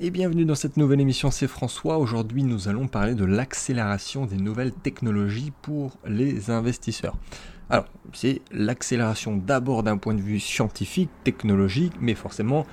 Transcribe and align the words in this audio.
Et 0.00 0.10
bienvenue 0.10 0.44
dans 0.44 0.56
cette 0.56 0.76
nouvelle 0.76 1.00
émission, 1.00 1.30
c'est 1.30 1.46
François. 1.46 1.98
Aujourd'hui, 1.98 2.42
nous 2.42 2.66
allons 2.66 2.88
parler 2.88 3.14
de 3.14 3.24
l'accélération 3.24 4.26
des 4.26 4.38
nouvelles 4.38 4.72
technologies 4.72 5.52
pour 5.62 5.98
les 6.04 6.50
investisseurs. 6.50 7.14
Alors, 7.70 7.84
c'est 8.12 8.42
l'accélération 8.50 9.36
d'abord 9.36 9.84
d'un 9.84 9.96
point 9.96 10.14
de 10.14 10.20
vue 10.20 10.40
scientifique, 10.40 11.10
technologique, 11.22 11.92
mais 12.00 12.16
forcément 12.16 12.66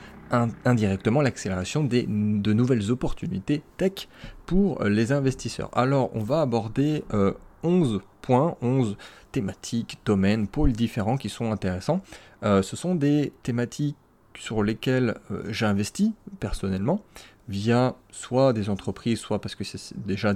indirectement 0.65 1.21
l'accélération 1.21 1.84
de 1.84 2.54
nouvelles 2.54 2.89
opportunités 2.89 3.62
tech 3.78 4.08
pour 4.48 4.84
les 4.86 5.12
investisseurs. 5.12 5.70
Alors, 5.74 6.10
on 6.16 6.24
va 6.24 6.42
aborder 6.42 7.04
11 7.62 7.96
euh, 7.96 8.00
points, 8.24 8.56
11 8.64 8.98
thématiques, 9.32 10.00
domaines, 10.06 10.48
pôles 10.48 10.72
différents 10.72 11.18
qui 11.18 11.30
sont 11.30 11.52
intéressants. 11.52 12.02
Euh, 12.42 12.64
ce 12.64 12.76
sont 12.76 12.96
des 12.96 13.32
thématiques 13.44 13.96
sur 14.38 14.63
lesquelles 14.63 15.18
euh, 15.32 15.43
j'ai 15.50 15.66
investi 15.66 16.14
personnellement 16.39 17.04
via 17.50 17.95
soit 18.11 18.54
des 18.54 18.69
entreprises, 18.69 19.19
soit 19.19 19.39
parce 19.39 19.56
que 19.56 19.64
c'est 19.64 19.93
déjà 19.96 20.33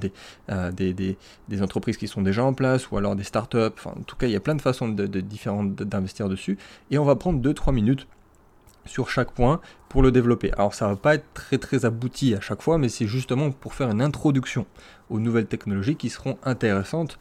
euh, 0.49 0.71
des, 0.71 0.93
des, 0.93 1.61
entreprises 1.61 1.97
qui 1.97 2.07
sont 2.07 2.21
déjà 2.21 2.43
en 2.43 2.53
place, 2.53 2.91
ou 2.91 2.97
alors 2.97 3.15
des 3.15 3.23
startups. 3.23 3.57
Enfin, 3.57 3.93
en 3.97 4.03
tout 4.03 4.15
cas, 4.15 4.27
il 4.27 4.33
y 4.33 4.35
a 4.35 4.39
plein 4.39 4.55
de 4.55 4.61
façons 4.61 4.89
de, 4.89 5.05
différentes 5.21 5.75
d'investir 5.75 6.29
dessus. 6.29 6.57
Et 6.91 6.97
on 6.97 7.05
va 7.05 7.15
prendre 7.15 7.39
2-3 7.39 7.73
minutes 7.73 8.07
sur 8.85 9.09
chaque 9.09 9.31
point 9.31 9.61
pour 9.89 10.03
le 10.03 10.11
développer. 10.11 10.51
Alors 10.53 10.73
ça 10.73 10.87
va 10.87 10.95
pas 10.95 11.15
être 11.15 11.25
très 11.33 11.57
très 11.57 11.85
abouti 11.85 12.35
à 12.35 12.41
chaque 12.41 12.61
fois, 12.61 12.77
mais 12.77 12.89
c'est 12.89 13.07
justement 13.07 13.49
pour 13.49 13.73
faire 13.73 13.89
une 13.89 14.01
introduction 14.01 14.67
aux 15.09 15.19
nouvelles 15.19 15.47
technologies 15.47 15.95
qui 15.95 16.09
seront 16.09 16.37
intéressantes 16.43 17.17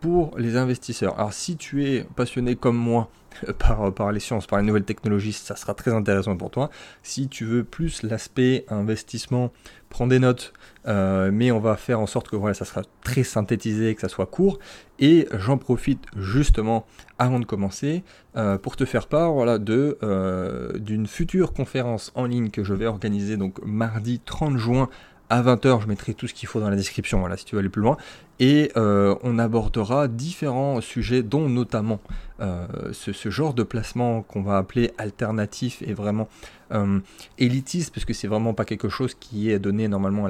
pour 0.00 0.36
les 0.38 0.56
investisseurs. 0.56 1.18
Alors 1.18 1.32
si 1.32 1.56
tu 1.56 1.86
es 1.86 2.04
passionné 2.16 2.56
comme 2.56 2.76
moi 2.76 3.10
par, 3.58 4.12
les 4.12 4.20
sciences, 4.20 4.46
par 4.46 4.58
les 4.58 4.64
nouvelles 4.64 4.84
technologies, 4.84 5.32
ça 5.32 5.56
sera 5.56 5.74
très 5.74 5.92
intéressant 5.92 6.36
pour 6.36 6.50
toi. 6.50 6.70
Si 7.02 7.28
tu 7.28 7.44
veux 7.44 7.64
plus 7.64 8.02
l'aspect 8.02 8.64
investissement, 8.68 9.52
prends 9.90 10.06
des 10.06 10.18
notes, 10.18 10.52
euh, 10.86 11.30
mais 11.32 11.50
on 11.50 11.60
va 11.60 11.76
faire 11.76 12.00
en 12.00 12.06
sorte 12.06 12.28
que 12.28 12.36
voilà, 12.36 12.54
ça 12.54 12.64
sera 12.64 12.82
très 13.02 13.22
synthétisé, 13.22 13.94
que 13.94 14.00
ça 14.00 14.08
soit 14.08 14.26
court. 14.26 14.58
Et 14.98 15.28
j'en 15.34 15.58
profite 15.58 16.04
justement 16.16 16.86
avant 17.18 17.40
de 17.40 17.44
commencer 17.44 18.02
euh, 18.36 18.58
pour 18.58 18.76
te 18.76 18.84
faire 18.84 19.06
part 19.06 19.32
voilà, 19.32 19.58
de, 19.58 19.98
euh, 20.02 20.78
d'une 20.78 21.06
future 21.06 21.52
conférence 21.52 22.12
en 22.14 22.24
ligne 22.24 22.50
que 22.50 22.64
je 22.64 22.74
vais 22.74 22.86
organiser 22.86 23.36
donc 23.36 23.58
mardi 23.64 24.20
30 24.20 24.56
juin 24.56 24.88
à 25.30 25.42
20h, 25.42 25.82
je 25.82 25.86
mettrai 25.86 26.14
tout 26.14 26.26
ce 26.26 26.34
qu'il 26.34 26.48
faut 26.48 26.60
dans 26.60 26.70
la 26.70 26.76
description, 26.76 27.20
voilà, 27.20 27.36
si 27.36 27.44
tu 27.44 27.54
veux 27.54 27.60
aller 27.60 27.68
plus 27.68 27.82
loin. 27.82 27.96
Et 28.40 28.70
euh, 28.76 29.14
on 29.22 29.38
abordera 29.38 30.08
différents 30.08 30.80
sujets, 30.80 31.22
dont 31.22 31.48
notamment 31.48 32.00
euh, 32.40 32.66
ce, 32.92 33.30
genre 33.30 33.52
de 33.52 33.62
placement 33.62 34.22
qu'on 34.22 34.42
va 34.42 34.58
appeler 34.58 34.92
alternatif 34.96 35.82
et 35.82 35.92
vraiment 35.92 36.28
euh, 36.72 37.00
élitiste, 37.36 37.92
parce 37.92 38.04
que 38.04 38.14
c'est 38.14 38.28
vraiment 38.28 38.54
pas 38.54 38.64
quelque 38.64 38.88
chose 38.88 39.14
qui 39.14 39.50
est 39.50 39.58
donné 39.58 39.88
normalement 39.88 40.28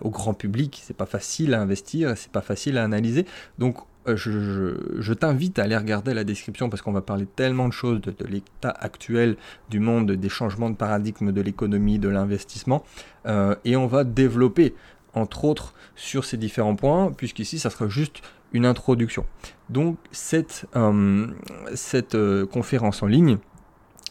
au 0.00 0.10
grand 0.10 0.34
public. 0.34 0.80
C'est 0.82 0.96
pas 0.96 1.06
facile 1.06 1.54
à 1.54 1.60
investir, 1.60 2.16
c'est 2.16 2.32
pas 2.32 2.40
facile 2.40 2.78
à 2.78 2.84
analyser. 2.84 3.26
Donc 3.58 3.76
euh, 4.08 4.16
je, 4.16 5.12
t'invite 5.12 5.58
à 5.58 5.64
aller 5.64 5.76
regarder 5.76 6.14
la 6.14 6.24
description 6.24 6.68
parce 6.68 6.82
qu'on 6.82 6.92
va 6.92 7.02
parler 7.02 7.26
tellement 7.26 7.68
de 7.68 7.72
choses, 7.72 8.00
de, 8.00 8.14
l'état 8.26 8.70
actuel 8.70 9.36
du 9.70 9.78
monde, 9.78 10.10
des 10.12 10.28
changements 10.28 10.70
de 10.70 10.76
paradigme 10.76 11.32
de 11.32 11.40
l'économie, 11.40 11.98
de 11.98 12.08
l'investissement, 12.08 12.84
euh, 13.26 13.54
et 13.64 13.76
on 13.76 13.86
va 13.86 14.04
développer, 14.04 14.74
entre 15.14 15.44
autres, 15.44 15.74
sur 15.94 16.24
ces 16.24 16.36
différents 16.36 16.74
points, 16.74 17.12
puisqu'ici, 17.12 17.58
ça 17.58 17.70
sera 17.70 17.88
juste 17.88 18.22
une 18.52 18.66
introduction. 18.66 19.24
Donc, 19.70 19.96
cette, 20.10 20.66
euh, 20.74 21.28
cette 21.74 22.16
conférence 22.50 23.02
en 23.02 23.06
ligne, 23.06 23.38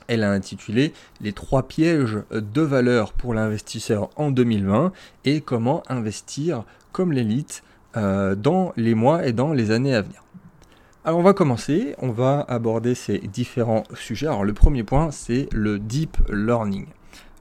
elle 0.07 0.23
a 0.23 0.31
intitulé 0.31 0.93
Les 1.21 1.31
trois 1.31 1.67
pièges 1.67 2.19
de 2.31 2.61
valeur 2.61 3.13
pour 3.13 3.33
l'investisseur 3.33 4.09
en 4.15 4.31
2020 4.31 4.91
et 5.25 5.41
comment 5.41 5.83
investir 5.89 6.63
comme 6.91 7.11
l'élite 7.13 7.63
euh, 7.97 8.35
dans 8.35 8.71
les 8.77 8.95
mois 8.95 9.25
et 9.25 9.33
dans 9.33 9.51
les 9.51 9.71
années 9.71 9.93
à 9.93 10.01
venir. 10.01 10.23
Alors 11.03 11.19
on 11.19 11.23
va 11.23 11.33
commencer, 11.33 11.95
on 11.97 12.11
va 12.11 12.45
aborder 12.47 12.95
ces 12.95 13.17
différents 13.17 13.83
sujets. 13.95 14.27
Alors 14.27 14.45
le 14.45 14.53
premier 14.53 14.83
point 14.83 15.11
c'est 15.11 15.49
le 15.51 15.77
deep 15.77 16.17
learning. 16.29 16.85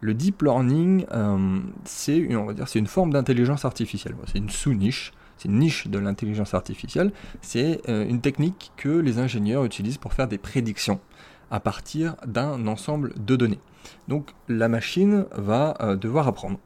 Le 0.01 0.15
deep 0.15 0.43
learning, 0.43 1.05
euh, 1.13 1.61
c'est 1.85 2.17
une, 2.17 2.37
on 2.37 2.47
va 2.47 2.55
dire, 2.55 2.67
c'est 2.67 2.79
une 2.79 2.87
forme 2.87 3.13
d'intelligence 3.13 3.65
artificielle. 3.65 4.17
C'est 4.27 4.39
une 4.39 4.49
sous-niche, 4.49 5.13
c'est 5.37 5.49
une 5.49 5.59
niche 5.59 5.89
de 5.89 5.99
l'intelligence 5.99 6.55
artificielle. 6.55 7.13
C'est 7.43 7.83
euh, 7.89 8.09
une 8.09 8.21
technique 8.21 8.73
que 8.77 8.89
les 8.89 9.19
ingénieurs 9.19 9.65
utilisent 9.65 9.99
pour 9.99 10.15
faire 10.15 10.27
des 10.27 10.39
prédictions 10.39 11.01
à 11.51 11.61
partir 11.61 12.17
d'un 12.27 12.67
ensemble 12.67 13.13
de 13.25 13.37
données. 13.37 13.61
Donc 14.09 14.31
la 14.49 14.69
machine 14.69 15.27
va 15.33 15.97
devoir 15.97 16.29
apprendre. 16.29 16.59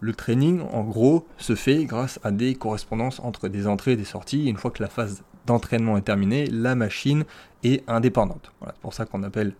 Le 0.00 0.14
training, 0.14 0.62
en 0.72 0.82
gros, 0.82 1.26
se 1.36 1.54
fait 1.54 1.84
grâce 1.84 2.18
à 2.22 2.30
des 2.30 2.54
correspondances 2.54 3.20
entre 3.20 3.48
des 3.48 3.66
entrées 3.66 3.92
et 3.92 3.96
des 3.96 4.04
sorties. 4.04 4.48
Une 4.48 4.56
fois 4.56 4.70
que 4.70 4.82
la 4.82 4.88
phase 4.88 5.22
d'entraînement 5.46 5.98
est 5.98 6.02
terminée, 6.02 6.46
la 6.46 6.74
machine 6.74 7.24
est 7.64 7.88
indépendante. 7.88 8.52
C'est 8.64 8.80
pour 8.80 8.94
ça 8.94 9.04
qu'on 9.04 9.22
appelle 9.22 9.52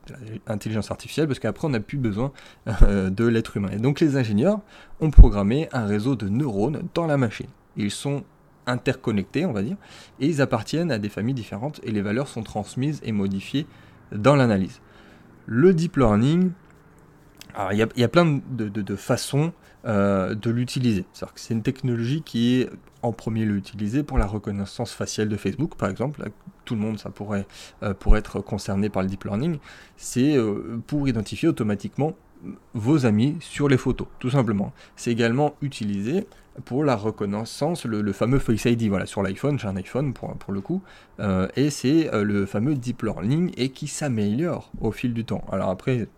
l'intelligence 0.46 0.90
artificielle, 0.90 1.26
parce 1.26 1.38
qu'après 1.38 1.66
on 1.66 1.70
n'a 1.70 1.80
plus 1.80 1.98
besoin 1.98 2.32
euh, 2.82 3.10
de 3.10 3.26
l'être 3.26 3.56
humain. 3.56 3.70
Et 3.72 3.78
donc 3.78 4.00
les 4.00 4.16
ingénieurs 4.16 4.60
ont 5.00 5.10
programmé 5.10 5.68
un 5.72 5.84
réseau 5.84 6.16
de 6.16 6.28
neurones 6.28 6.82
dans 6.94 7.06
la 7.06 7.16
machine. 7.16 7.48
Ils 7.76 7.90
sont 7.90 8.24
interconnectés, 8.66 9.44
on 9.46 9.52
va 9.52 9.62
dire, 9.62 9.76
et 10.20 10.26
ils 10.26 10.40
appartiennent 10.40 10.90
à 10.90 10.98
des 10.98 11.08
familles 11.08 11.34
différentes, 11.34 11.80
et 11.82 11.90
les 11.90 12.02
valeurs 12.02 12.28
sont 12.28 12.42
transmises 12.42 13.00
et 13.04 13.12
modifiées 13.12 13.66
dans 14.12 14.36
l'analyse. 14.36 14.80
Le 15.46 15.74
deep 15.74 15.96
learning, 15.96 16.52
il 17.72 17.78
y, 17.96 18.04
a 18.04 18.08
plein 18.08 18.40
de 18.50 18.96
façons 18.96 19.52
euh, 19.86 20.34
de 20.34 20.50
l'utiliser. 20.50 21.04
C'est 21.36 21.54
une 21.54 21.62
technologie 21.62 22.22
qui 22.22 22.60
est 22.60 22.70
en 23.02 23.12
premier 23.12 23.46
lieu 23.46 23.56
utilisée 23.56 24.02
pour 24.02 24.18
la 24.18 24.26
reconnaissance 24.26 24.92
faciale 24.92 25.28
de 25.28 25.36
Facebook, 25.36 25.76
par 25.76 25.88
exemple. 25.88 26.22
tout 26.66 26.74
le 26.74 26.80
monde, 26.82 26.98
ça 26.98 27.10
pourrait, 27.10 27.46
euh, 27.82 27.94
être 28.14 28.40
concerné 28.40 28.90
par 28.90 29.02
le 29.02 29.08
deep 29.08 29.24
learning. 29.24 29.58
C'est 29.96 30.36
euh, 30.36 30.80
pour 30.86 31.08
identifier 31.08 31.48
automatiquement 31.48 32.14
vos 32.74 33.06
amis 33.06 33.36
sur 33.40 33.68
les 33.68 33.76
photos, 33.76 34.06
tout 34.18 34.30
simplement. 34.30 34.72
C'est 34.96 35.10
également 35.10 35.54
utilisé 35.62 36.26
pour 36.64 36.84
la 36.84 36.96
reconnaissance, 36.96 37.84
le, 37.86 38.12
fameux 38.12 38.38
Face 38.38 38.64
ID, 38.64 38.88
voilà, 38.88 39.06
sur 39.06 39.22
l'iPhone, 39.22 39.58
j'ai 39.58 39.68
un 39.68 39.76
iPhone 39.76 40.12
pour, 40.12 40.52
le 40.52 40.60
coup, 40.60 40.82
et 41.56 41.70
c'est 41.70 42.10
le 42.12 42.44
fameux 42.44 42.74
deep 42.74 43.02
learning 43.02 43.52
et 43.56 43.70
qui 43.70 43.86
s'améliore 43.86 44.70
au 44.80 44.92
fil 44.92 45.14
du 45.14 45.24
temps. 45.24 45.44
Alors 45.50 45.70
après, 45.70 46.08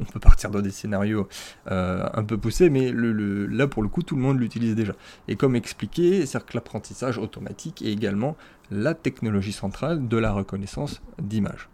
on 0.00 0.04
peut 0.12 0.20
partir 0.20 0.50
dans 0.50 0.60
des 0.60 0.70
scénarios 0.70 1.28
euh, 1.70 2.06
un 2.12 2.24
peu 2.24 2.36
poussés, 2.36 2.70
mais 2.70 2.92
là 2.92 3.66
pour 3.66 3.82
le 3.82 3.88
coup 3.88 4.02
tout 4.02 4.16
le 4.16 4.22
monde 4.22 4.38
l'utilise 4.38 4.74
déjà. 4.74 4.94
Et 5.28 5.36
comme 5.36 5.56
expliqué, 5.56 6.26
c'est 6.26 6.44
que 6.44 6.54
l'apprentissage 6.54 7.18
automatique 7.18 7.82
est 7.82 7.92
également 7.92 8.36
la 8.70 8.94
technologie 8.94 9.52
centrale 9.52 10.08
de 10.08 10.16
la 10.16 10.32
reconnaissance 10.32 11.02
d'image. 11.20 11.68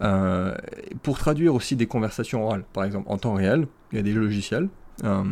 Euh, 0.00 0.54
pour 1.02 1.18
traduire 1.18 1.54
aussi 1.54 1.76
des 1.76 1.86
conversations 1.86 2.44
orales, 2.44 2.64
par 2.72 2.84
exemple 2.84 3.06
en 3.10 3.18
temps 3.18 3.34
réel, 3.34 3.66
il 3.92 3.96
y 3.96 3.98
a 3.98 4.02
des 4.02 4.12
logiciels 4.12 4.68
euh, 5.04 5.22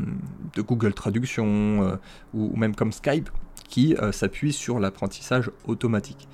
de 0.54 0.62
Google 0.62 0.94
Traduction 0.94 1.98
ou, 2.34 2.56
même 2.56 2.74
comme 2.74 2.92
Skype 2.92 3.30
qui 3.68 3.94
s'appuient 4.10 4.52
sur 4.52 4.80
l'apprentissage 4.80 5.50
automatique. 5.66 6.28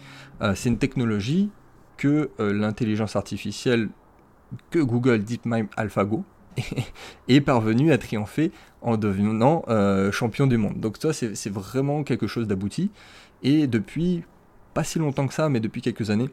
c'est 0.54 0.70
une 0.70 0.78
technologie 0.78 1.50
que 1.98 2.30
l'intelligence 2.38 3.14
artificielle 3.14 3.90
que 4.70 4.78
Google 4.78 5.22
DeepMind 5.22 5.68
AlphaGo 5.76 6.24
est 7.28 7.40
parvenu 7.40 7.92
à 7.92 7.98
triompher 7.98 8.52
en 8.82 8.96
devenant 8.96 9.64
euh, 9.68 10.10
champion 10.12 10.46
du 10.46 10.56
monde. 10.56 10.80
Donc 10.80 10.96
ça, 10.98 11.12
c'est 11.12 11.52
vraiment 11.52 12.02
quelque 12.04 12.26
chose 12.26 12.46
d'abouti. 12.46 12.90
Et 13.42 13.66
depuis 13.66 14.24
pas 14.74 14.84
si 14.84 14.98
longtemps 14.98 15.26
que 15.26 15.34
ça, 15.34 15.48
mais 15.48 15.60
depuis 15.60 15.80
quelques 15.82 16.10
années, 16.10 16.28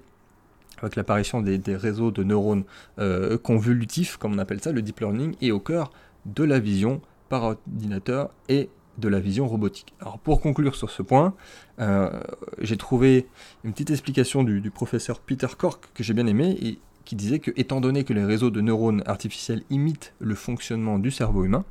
avec 0.83 0.95
l'apparition 0.95 1.41
des, 1.41 1.59
réseaux 1.75 2.11
de 2.11 2.23
neurones 2.23 2.63
euh, 2.99 3.37
convolutifs, 3.37 4.17
comme 4.17 4.33
on 4.33 4.37
appelle 4.37 4.61
ça, 4.61 4.71
le 4.71 4.81
deep 4.81 4.99
learning 4.99 5.35
est 5.41 5.51
au 5.51 5.59
cœur 5.59 5.91
de 6.25 6.43
la 6.43 6.59
vision 6.59 7.01
par 7.29 7.43
ordinateur 7.43 8.29
et 8.49 8.69
de 8.97 9.07
la 9.07 9.19
vision 9.19 9.47
robotique. 9.47 9.93
Alors 9.99 10.19
pour 10.19 10.39
conclure 10.39 10.75
sur 10.75 10.91
ce 10.91 11.01
point, 11.01 11.33
euh, 11.79 12.21
j'ai 12.59 12.77
trouvé 12.77 13.27
une 13.63 13.71
petite 13.71 13.89
explication 13.89 14.43
du, 14.43 14.69
professeur 14.69 15.19
Peter 15.19 15.47
Cork 15.57 15.89
que 15.93 16.03
j'ai 16.03 16.13
bien 16.13 16.27
aimé. 16.27 16.57
Et 16.61 16.79
qui 17.05 17.15
disait 17.17 17.39
que, 17.39 17.51
étant 17.57 17.81
donné 17.81 18.05
que 18.05 18.13
les 18.13 18.23
réseaux 18.23 18.49
de 18.49 18.61
neurones 18.61 19.03
artificiels 19.05 19.63
imitent 19.69 20.13
le 20.19 20.35
fonctionnement 20.35 20.99
du 20.99 21.11
cerveau 21.11 21.43
humain, 21.43 21.65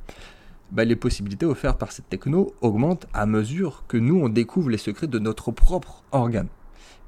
bah, 0.71 0.85
les 0.85 0.95
possibilités 0.95 1.47
offertes 1.47 1.79
par 1.79 1.91
cette 1.91 2.07
techno 2.07 2.53
augmentent 2.61 3.07
à 3.13 3.25
mesure 3.25 3.83
que 3.87 3.97
nous 3.97 4.19
on 4.19 4.29
découvre 4.29 4.69
les 4.69 4.77
secrets 4.77 5.07
de 5.07 5.17
notre 5.17 5.51
propre 5.51 6.03
organe. 6.11 6.49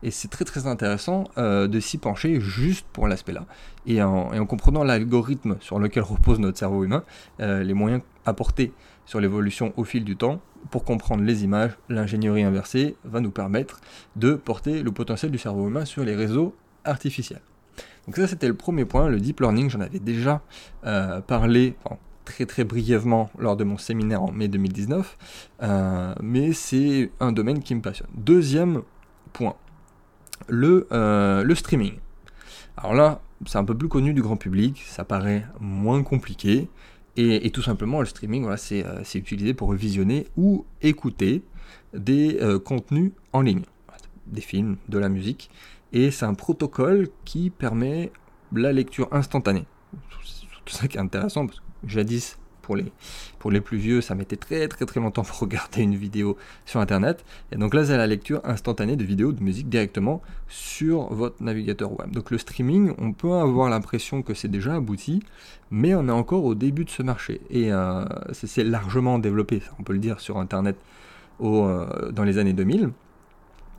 Et 0.04 0.12
c'est 0.12 0.28
très 0.28 0.46
très 0.46 0.68
intéressant 0.68 1.26
euh, 1.38 1.68
de 1.68 1.80
s'y 1.80 1.98
pencher 1.98 2.40
juste 2.40 2.86
pour 2.94 3.08
l'aspect-là. 3.08 3.46
Et 3.88 4.04
en, 4.04 4.46
comprenant 4.46 4.84
l'algorithme 4.84 5.58
sur 5.62 5.80
lequel 5.80 6.04
repose 6.04 6.40
notre 6.40 6.58
cerveau 6.58 6.84
humain, 6.84 7.04
euh, 7.40 7.64
les 7.64 7.74
moyens 7.74 8.04
apportés 8.26 8.72
sur 9.06 9.20
l'évolution 9.20 9.74
au 9.78 9.84
fil 9.84 10.04
du 10.04 10.16
temps, 10.16 10.42
pour 10.70 10.84
comprendre 10.84 11.24
les 11.24 11.44
images, 11.44 11.72
l'ingénierie 11.90 12.44
inversée 12.44 12.96
va 13.04 13.20
nous 13.20 13.32
permettre 13.32 13.82
de 14.16 14.34
porter 14.34 14.84
le 14.84 14.92
potentiel 14.92 15.32
du 15.32 15.38
cerveau 15.38 15.68
humain 15.68 15.86
sur 15.86 16.04
les 16.04 16.16
réseaux 16.16 16.56
artificiels. 16.84 17.42
Donc 18.06 18.16
ça 18.16 18.28
c'était 18.28 18.48
le 18.48 18.56
premier 18.56 18.86
point, 18.86 19.10
le 19.10 19.20
deep 19.20 19.40
learning, 19.40 19.70
j'en 19.70 19.82
avais 19.82 20.00
déjà 20.00 20.42
euh, 20.86 21.22
parlé, 21.22 21.76
très 22.26 22.46
très 22.46 22.64
brièvement 22.64 23.30
lors 23.38 23.56
de 23.56 23.64
mon 23.64 23.78
séminaire 23.78 24.24
en 24.24 24.32
mai 24.32 24.48
2019, 24.48 25.18
mais 26.22 26.54
c'est 26.54 27.12
un 27.20 27.32
domaine 27.32 27.62
qui 27.62 27.76
me 27.76 27.82
passionne. 27.82 28.10
Deuxième 28.16 28.82
point, 29.34 29.56
le, 30.48 30.88
le 30.92 31.56
streaming. 31.56 31.94
Alors 32.78 32.94
là, 32.94 33.22
c'est 33.46 33.58
un 33.58 33.64
peu 33.64 33.76
plus 33.78 33.88
connu 33.88 34.14
du 34.14 34.22
grand 34.22 34.38
public, 34.38 34.84
ça 34.88 35.04
paraît 35.04 35.46
moins 35.60 36.04
compliqué, 36.04 36.68
et, 37.18 37.50
tout 37.52 37.62
simplement 37.62 38.02
le 38.02 38.06
streaming, 38.06 38.44
voilà, 38.44 38.58
c'est 38.58 38.84
utilisé 39.16 39.54
pour 39.54 39.72
visionner 39.74 40.28
ou 40.36 40.66
écouter 40.82 41.44
des 41.94 42.40
contenus 42.66 43.14
en 43.32 43.42
ligne, 43.42 43.64
des 44.28 44.42
films, 44.42 44.78
de 44.90 44.98
la 44.98 45.08
musique, 45.08 45.50
et 45.94 46.12
c'est 46.12 46.26
un 46.26 46.34
protocole 46.34 47.08
qui 47.24 47.50
permet 47.50 48.12
la 48.54 48.74
lecture 48.74 49.08
instantanée. 49.12 49.66
C'est 50.66 50.78
ça 50.78 50.88
qui 50.88 50.98
est 50.98 51.02
intéressant, 51.02 51.48
parce 51.48 51.60
que 51.60 51.66
jadis, 51.88 52.38
pour 52.66 52.76
les, 52.76 52.92
pour 53.38 53.52
les 53.52 53.62
plus 53.62 53.78
vieux, 53.78 54.02
ça 54.02 54.16
mettait 54.16 54.36
très 54.38 54.68
très 54.68 54.86
très 54.86 55.00
longtemps 55.00 55.24
pour 55.30 55.40
regarder 55.40 55.84
une 55.84 55.96
vidéo 55.96 56.36
sur 56.66 56.80
Internet. 56.80 57.24
Et 57.52 57.58
donc 57.58 57.74
là, 57.76 57.86
c'est 57.86 57.96
la 57.96 58.08
lecture 58.08 58.42
instantanée 58.44 58.96
de 58.96 59.04
vidéos, 59.04 59.32
de 59.32 59.44
musique 59.44 59.70
directement 59.70 60.22
sur 60.48 61.14
votre 61.14 61.42
navigateur 61.44 61.92
web. 61.98 62.12
Donc 62.12 62.32
le 62.32 62.40
streaming, 62.40 62.94
on 62.98 63.14
peut 63.14 63.34
avoir 63.34 63.70
l'impression 63.70 64.24
que 64.24 64.34
c'est 64.34 64.48
déjà 64.48 64.76
abouti, 64.76 65.22
mais 65.70 65.94
on 65.94 66.08
est 66.08 66.12
encore 66.12 66.44
au 66.44 66.56
début 66.56 66.86
de 66.86 66.90
ce 66.90 67.04
marché. 67.04 67.42
Et 67.52 67.72
euh, 67.72 68.04
c'est 68.34 68.64
largement 68.64 69.20
développé, 69.20 69.62
on 69.80 69.84
peut 69.84 69.94
le 69.94 70.00
dire, 70.00 70.20
sur 70.20 70.38
Internet 70.40 70.76
euh, 71.42 72.12
dans 72.12 72.24
les 72.24 72.38
années 72.40 72.54
2000 72.54 72.90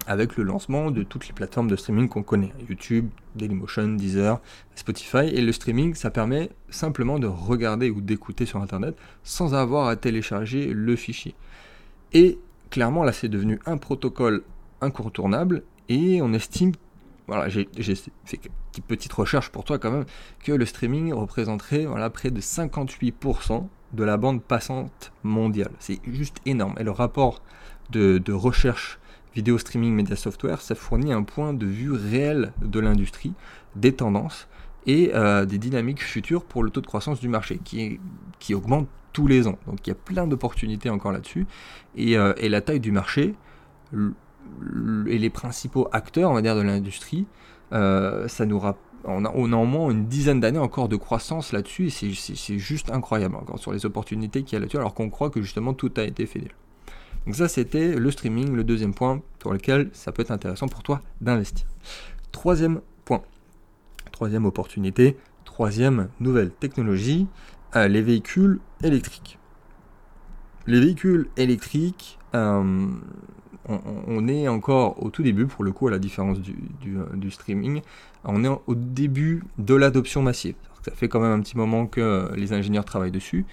avec 0.06 0.36
le 0.36 0.44
lancement 0.44 0.90
de 0.90 1.02
toutes 1.02 1.26
les 1.26 1.32
plateformes 1.32 1.68
de 1.68 1.76
streaming 1.76 2.08
qu'on 2.08 2.22
connaît, 2.22 2.52
YouTube, 2.68 3.08
Dailymotion, 3.34 3.88
Deezer, 3.88 4.40
Spotify, 4.74 5.28
et 5.32 5.40
le 5.40 5.52
streaming, 5.52 5.94
ça 5.94 6.10
permet 6.10 6.50
simplement 6.70 7.18
de 7.18 7.26
regarder 7.26 7.90
ou 7.90 8.00
d'écouter 8.00 8.46
sur 8.46 8.62
Internet 8.62 8.96
sans 9.24 9.54
avoir 9.54 9.88
à 9.88 9.96
télécharger 9.96 10.72
le 10.72 10.96
fichier. 10.96 11.34
Et 12.12 12.38
clairement, 12.70 13.02
là, 13.02 13.12
c'est 13.12 13.28
devenu 13.28 13.58
un 13.66 13.76
protocole 13.76 14.42
incontournable, 14.80 15.62
et 15.88 16.20
on 16.22 16.32
estime, 16.32 16.72
voilà, 17.26 17.48
j'ai 17.48 17.68
fait 17.74 18.40
une 18.76 18.84
petite 18.84 19.12
recherche 19.12 19.50
pour 19.50 19.64
toi 19.64 19.78
quand 19.78 19.90
même, 19.90 20.04
que 20.44 20.52
le 20.52 20.66
streaming 20.66 21.12
représenterait 21.12 21.86
voilà, 21.86 22.10
près 22.10 22.30
de 22.30 22.40
58% 22.40 23.66
de 23.92 24.04
la 24.04 24.16
bande 24.16 24.42
passante 24.42 25.12
mondiale. 25.22 25.70
C'est 25.78 26.00
juste 26.06 26.36
énorme. 26.44 26.74
Et 26.78 26.84
le 26.84 26.90
rapport 26.90 27.40
de, 27.90 28.18
de 28.18 28.32
recherche 28.32 28.98
vidéo 29.36 29.58
streaming 29.58 29.92
media 29.92 30.16
software, 30.16 30.62
ça 30.62 30.74
fournit 30.74 31.12
un 31.12 31.22
point 31.22 31.52
de 31.52 31.66
vue 31.66 31.92
réel 31.92 32.52
de 32.62 32.80
l'industrie, 32.80 33.34
des 33.76 33.92
tendances 33.92 34.48
et 34.86 35.10
euh, 35.14 35.44
des 35.44 35.58
dynamiques 35.58 36.02
futures 36.02 36.42
pour 36.42 36.62
le 36.62 36.70
taux 36.70 36.80
de 36.80 36.86
croissance 36.86 37.20
du 37.20 37.28
marché 37.28 37.58
qui, 37.62 38.00
qui 38.38 38.54
augmente 38.54 38.88
tous 39.12 39.26
les 39.26 39.46
ans. 39.46 39.58
Donc 39.66 39.86
il 39.86 39.90
y 39.90 39.92
a 39.92 39.96
plein 39.96 40.26
d'opportunités 40.26 40.88
encore 40.88 41.12
là-dessus. 41.12 41.46
Et, 41.96 42.16
euh, 42.16 42.32
la 42.40 42.60
taille 42.62 42.80
du 42.80 42.92
marché 42.92 43.34
et 43.92 45.18
les 45.18 45.30
principaux 45.30 45.88
acteurs, 45.92 46.30
on 46.30 46.34
va 46.34 46.42
dire, 46.42 46.56
de 46.56 46.62
l'industrie, 46.62 47.26
euh, 47.72 48.26
ça 48.28 48.46
nous 48.46 48.60
on 49.04 49.24
a, 49.24 49.32
on 49.34 49.52
a 49.52 49.56
au 49.56 49.66
moins 49.66 49.90
une 49.90 50.06
dizaine 50.06 50.40
d'années 50.40 50.58
encore 50.58 50.88
de 50.88 50.96
croissance 50.96 51.52
là-dessus 51.52 51.86
et 51.86 51.90
c'est 51.90 52.58
juste 52.58 52.90
incroyable 52.90 53.36
encore 53.36 53.58
sur 53.58 53.72
les 53.72 53.86
opportunités 53.86 54.42
qu'il 54.42 54.54
y 54.54 54.56
a 54.56 54.60
là-dessus 54.60 54.78
alors 54.78 54.94
qu'on 54.94 55.10
croit 55.10 55.30
que 55.30 55.42
justement 55.42 55.74
tout 55.74 55.92
a 55.96 56.02
été 56.02 56.26
fait 56.26 56.40
déjà. 56.40 56.54
Donc 57.26 57.34
ça, 57.34 57.48
c'était 57.48 57.96
le 57.96 58.10
streaming, 58.10 58.54
le 58.54 58.62
deuxième 58.62 58.94
point 58.94 59.20
pour 59.40 59.52
lequel 59.52 59.90
ça 59.92 60.12
peut 60.12 60.22
être 60.22 60.30
intéressant 60.30 60.68
pour 60.68 60.82
toi 60.82 61.00
d'investir. 61.20 61.66
Troisième 62.30 62.80
point, 63.04 63.22
troisième 64.12 64.46
opportunité, 64.46 65.16
troisième 65.44 66.08
nouvelle 66.20 66.50
technologie, 66.50 67.26
euh, 67.74 67.88
les 67.88 68.02
véhicules 68.02 68.60
électriques. 68.82 69.38
Les 70.68 70.80
véhicules 70.80 71.28
électriques, 71.36 72.18
euh, 72.34 72.88
on, 73.68 74.28
est 74.28 74.46
encore 74.46 75.02
au 75.02 75.10
tout 75.10 75.24
début, 75.24 75.46
pour 75.46 75.64
le 75.64 75.72
coup, 75.72 75.88
à 75.88 75.90
la 75.90 75.98
différence 75.98 76.38
du, 76.40 76.56
du 77.14 77.30
streaming, 77.30 77.82
on 78.24 78.44
est 78.44 78.48
au 78.48 78.74
début 78.74 79.42
de 79.58 79.74
l'adoption 79.74 80.22
massive. 80.22 80.54
Ça 80.84 80.92
fait 80.92 81.08
quand 81.08 81.18
même 81.18 81.32
un 81.32 81.40
petit 81.40 81.56
moment 81.56 81.86
que 81.86 82.30
les 82.36 82.52
ingénieurs 82.52 82.84
travaillent 82.84 83.10
dessus. 83.10 83.44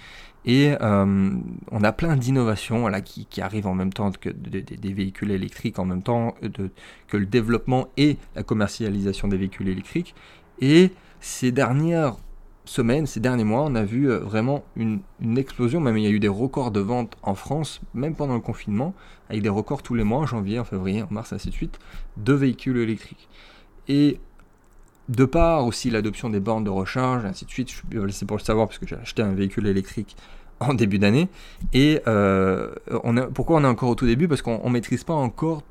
Et 0.45 0.75
euh, 0.81 1.29
on 1.71 1.83
a 1.83 1.91
plein 1.93 2.17
d'innovations 2.17 2.91
qui, 3.03 3.41
arrivent 3.41 3.67
en 3.67 3.75
même 3.75 3.93
temps 3.93 4.11
que 4.11 4.29
des 4.29 4.93
véhicules 4.93 5.31
électriques, 5.31 5.79
en 5.79 5.85
même 5.85 6.03
temps 6.03 6.35
que 7.07 7.17
le 7.17 7.25
développement 7.25 7.87
et 7.97 8.17
la 8.35 8.43
commercialisation 8.43 9.27
des 9.27 9.37
véhicules 9.37 9.69
électriques. 9.69 10.15
Et 10.59 10.91
ces 11.21 11.51
dernières 11.51 12.17
semaines, 12.65 13.05
ces 13.05 13.19
derniers 13.19 13.43
mois, 13.43 13.63
on 13.67 13.75
a 13.75 13.83
vu 13.83 14.09
euh, 14.09 14.19
vraiment 14.19 14.63
une, 14.75 15.01
explosion. 15.37 15.79
Même 15.79 15.97
il 15.97 16.03
y 16.03 16.07
a 16.07 16.09
eu 16.09 16.19
des 16.19 16.27
records 16.27 16.71
de 16.71 16.79
vente 16.79 17.17
en 17.23 17.35
France, 17.35 17.81
même 17.93 18.15
pendant 18.15 18.35
le 18.35 18.41
confinement, 18.41 18.93
avec 19.29 19.41
des 19.41 19.49
records 19.49 19.83
tous 19.83 19.95
les 19.95 20.03
mois, 20.03 20.19
en 20.19 20.25
janvier, 20.25 20.59
en 20.59 20.63
février, 20.63 21.03
en 21.03 21.07
mars, 21.09 21.33
ainsi 21.33 21.49
de 21.49 21.53
suite, 21.53 21.79
de 22.17 22.33
véhicules 22.33 22.77
électriques. 22.77 23.27
Et 23.87 24.19
de 25.09 25.25
part 25.25 25.65
aussi 25.65 25.89
l'adoption 25.89 26.29
des 26.29 26.39
bornes 26.39 26.63
de 26.63 26.69
recharge, 26.69 27.25
ainsi 27.25 27.45
de 27.45 27.49
suite. 27.49 27.69
C'est 28.11 28.25
pour 28.25 28.37
le 28.37 28.43
savoir 28.43 28.67
parce 28.67 28.79
que 28.79 28.87
j'ai 28.87 28.95
acheté 28.95 29.21
un 29.21 29.33
véhicule 29.33 29.67
électrique 29.67 30.15
en 30.59 30.73
début 30.73 30.99
d'année. 30.99 31.29
Et 31.73 32.01
euh, 32.07 32.73
pourquoi 33.33 33.57
on 33.57 33.63
est 33.63 33.67
encore 33.67 33.89
au 33.89 33.95
tout 33.95 34.05
début? 34.05 34.27
Parce 34.27 34.41
qu'on 34.41 34.61
ne 34.63 34.69
maîtrise 34.69 35.03
pas 35.03 35.13
encore 35.13 35.63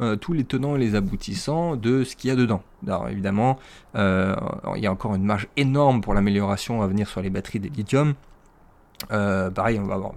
euh, 0.00 0.14
tous 0.16 0.32
les 0.32 0.44
tenants 0.44 0.76
et 0.76 0.78
les 0.78 0.94
aboutissants 0.94 1.74
de 1.74 2.04
ce 2.04 2.14
qu'il 2.14 2.28
y 2.28 2.32
a 2.32 2.36
dedans. 2.36 2.62
Alors 2.86 3.08
évidemment, 3.08 3.58
euh, 3.96 4.34
il 4.76 4.82
y 4.82 4.86
a 4.86 4.92
encore 4.92 5.14
une 5.14 5.24
marge 5.24 5.48
énorme 5.56 6.00
pour 6.00 6.14
l'amélioration 6.14 6.82
à 6.82 6.86
venir 6.86 7.08
sur 7.08 7.22
les 7.22 7.30
batteries 7.30 7.60
des 7.60 7.68
lithium. 7.68 8.14
pareil, 9.08 9.80
on 9.80 9.86
va 9.86 9.94
avoir, 9.94 10.12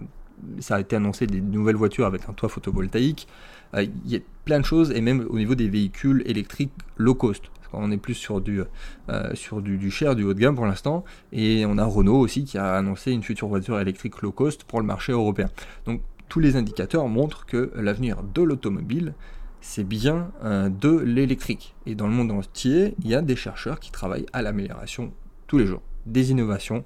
ça 0.60 0.76
a 0.76 0.80
été 0.80 0.96
annoncé 0.96 1.26
des 1.26 1.42
nouvelles 1.42 1.76
voitures 1.76 2.06
avec 2.06 2.30
un 2.30 2.34
toit 2.34 2.50
photovoltaïque. 2.50 3.28
Il 3.76 3.92
y 4.06 4.16
a 4.16 4.20
plein 4.46 4.60
de 4.60 4.66
choses, 4.66 4.92
et 4.92 5.02
même 5.02 5.26
au 5.30 5.38
niveau 5.38 5.56
des 5.56 5.70
véhicules 5.70 6.24
électriques 6.26 6.74
low 6.98 7.16
cost 7.16 7.50
on 7.74 7.92
est 7.92 7.98
plus 7.98 8.14
sur 8.14 8.42
du, 8.42 8.62
euh, 9.10 9.34
du, 9.62 9.92
cher, 9.92 10.16
du 10.16 10.24
haut 10.24 10.34
de 10.34 10.40
gamme 10.40 10.56
pour 10.56 10.66
l'instant. 10.66 11.04
Et 11.32 11.66
on 11.66 11.78
a 11.78 11.86
Renault 11.86 12.20
aussi 12.20 12.44
qui 12.44 12.58
a 12.58 12.76
annoncé 12.76 13.12
une 13.12 13.24
future 13.24 13.48
voiture 13.48 13.80
électrique 13.80 14.22
low 14.22 14.32
cost 14.32 14.64
pour 14.64 14.80
le 14.80 14.86
marché 14.86 15.12
européen. 15.12 15.50
Donc 15.86 16.02
tous 16.30 16.40
les 16.40 16.56
indicateurs 16.56 17.08
montrent 17.08 17.46
que 17.46 17.72
l'avenir 17.76 18.24
de 18.24 18.42
l'automobile, 18.42 19.14
c'est 19.60 19.84
bien 19.84 20.32
euh, 20.44 20.70
de 20.70 20.98
l'électrique. 20.98 21.76
Et 21.86 21.96
dans 21.96 22.08
le 22.08 22.14
monde 22.14 22.32
entier, 22.32 22.96
il 23.04 23.10
y 23.10 23.16
a 23.16 23.22
des 23.22 23.36
chercheurs 23.36 23.80
qui 23.80 23.92
travaillent 23.92 24.26
à 24.34 24.42
l'amélioration 24.42 25.12
tous 25.48 25.58
les 25.58 25.66
jours, 25.66 25.82
des 26.06 26.32
innovations 26.32 26.84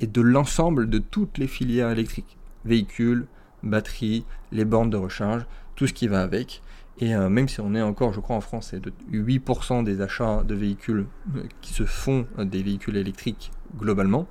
et 0.00 0.06
de 0.06 0.20
l'ensemble 0.20 0.90
de 0.90 0.98
toutes 0.98 1.38
les 1.38 1.46
filières 1.46 1.90
électriques. 1.90 2.36
Véhicules, 2.64 3.26
batteries, 3.62 4.24
les 4.52 4.64
bornes 4.64 4.90
de 4.90 4.96
recharge, 4.96 5.46
tout 5.76 5.86
ce 5.86 5.92
qui 5.92 6.08
va 6.08 6.22
avec. 6.22 6.62
Et 7.00 7.14
euh, 7.14 7.28
même 7.28 7.48
si 7.48 7.60
on 7.60 7.74
est 7.74 7.82
encore, 7.82 8.12
je 8.12 8.20
crois 8.20 8.36
en 8.36 8.40
France, 8.40 8.68
c'est 8.70 8.80
de 8.80 8.92
8% 9.12 9.84
des 9.84 10.00
achats 10.00 10.42
de 10.42 10.54
véhicules 10.54 11.06
euh, 11.36 11.42
qui 11.60 11.72
se 11.72 11.84
font 11.84 12.26
euh, 12.38 12.44
des 12.44 12.62
véhicules 12.62 12.96
électriques 12.96 13.52
globalement, 13.76 14.26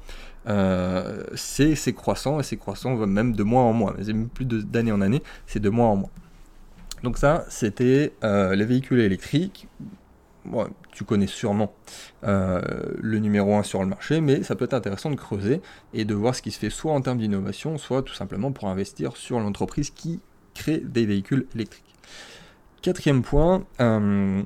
c'est 1.36 1.94
croissant 1.94 2.40
et 2.40 2.44
c'est 2.44 2.58
croissant 2.58 2.96
même 3.06 3.36
de 3.36 3.44
mois 3.44 3.62
en 3.62 3.74
mois. 3.74 3.96
Mais 3.98 4.26
plus 4.26 4.46
d'année 4.46 4.92
en 4.92 5.02
année, 5.02 5.22
c'est 5.46 5.60
de 5.60 5.70
mois 5.70 5.88
en 5.88 5.96
mois. 5.98 6.10
Donc 7.04 7.18
ça, 7.18 7.46
c'était 7.50 8.14
les 8.24 8.66
véhicules 8.66 9.00
électriques. 9.00 9.68
tu 10.92 11.04
connais 11.04 11.28
sûrement 11.28 11.74
le 12.24 13.20
numéro 13.20 13.56
1 13.56 13.64
sur 13.64 13.82
le 13.82 13.88
marché, 13.88 14.22
mais 14.22 14.42
ça 14.42 14.56
peut 14.56 14.66
être 14.66 14.74
intéressant 14.74 15.12
de 15.12 15.16
creuser 15.16 15.62
et 15.94 16.04
de 16.04 16.16
voir 16.16 16.34
ce 16.34 16.42
qui 16.42 16.50
se 16.50 16.58
fait 16.58 16.72
soit 16.72 16.94
en 16.94 17.02
termes 17.02 17.20
d'innovation, 17.20 17.78
soit 17.78 18.02
tout 18.02 18.16
simplement 18.16 18.52
pour 18.52 18.70
investir 18.70 19.18
sur 19.18 19.40
l'entreprise 19.40 19.92
qui 19.92 20.22
crée 20.56 20.80
des 20.80 21.06
véhicules 21.06 21.46
électriques. 21.54 21.87
Quatrième 22.82 23.24
point, 23.24 23.66
euh, 23.82 24.44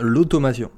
l'automation. 0.00 0.70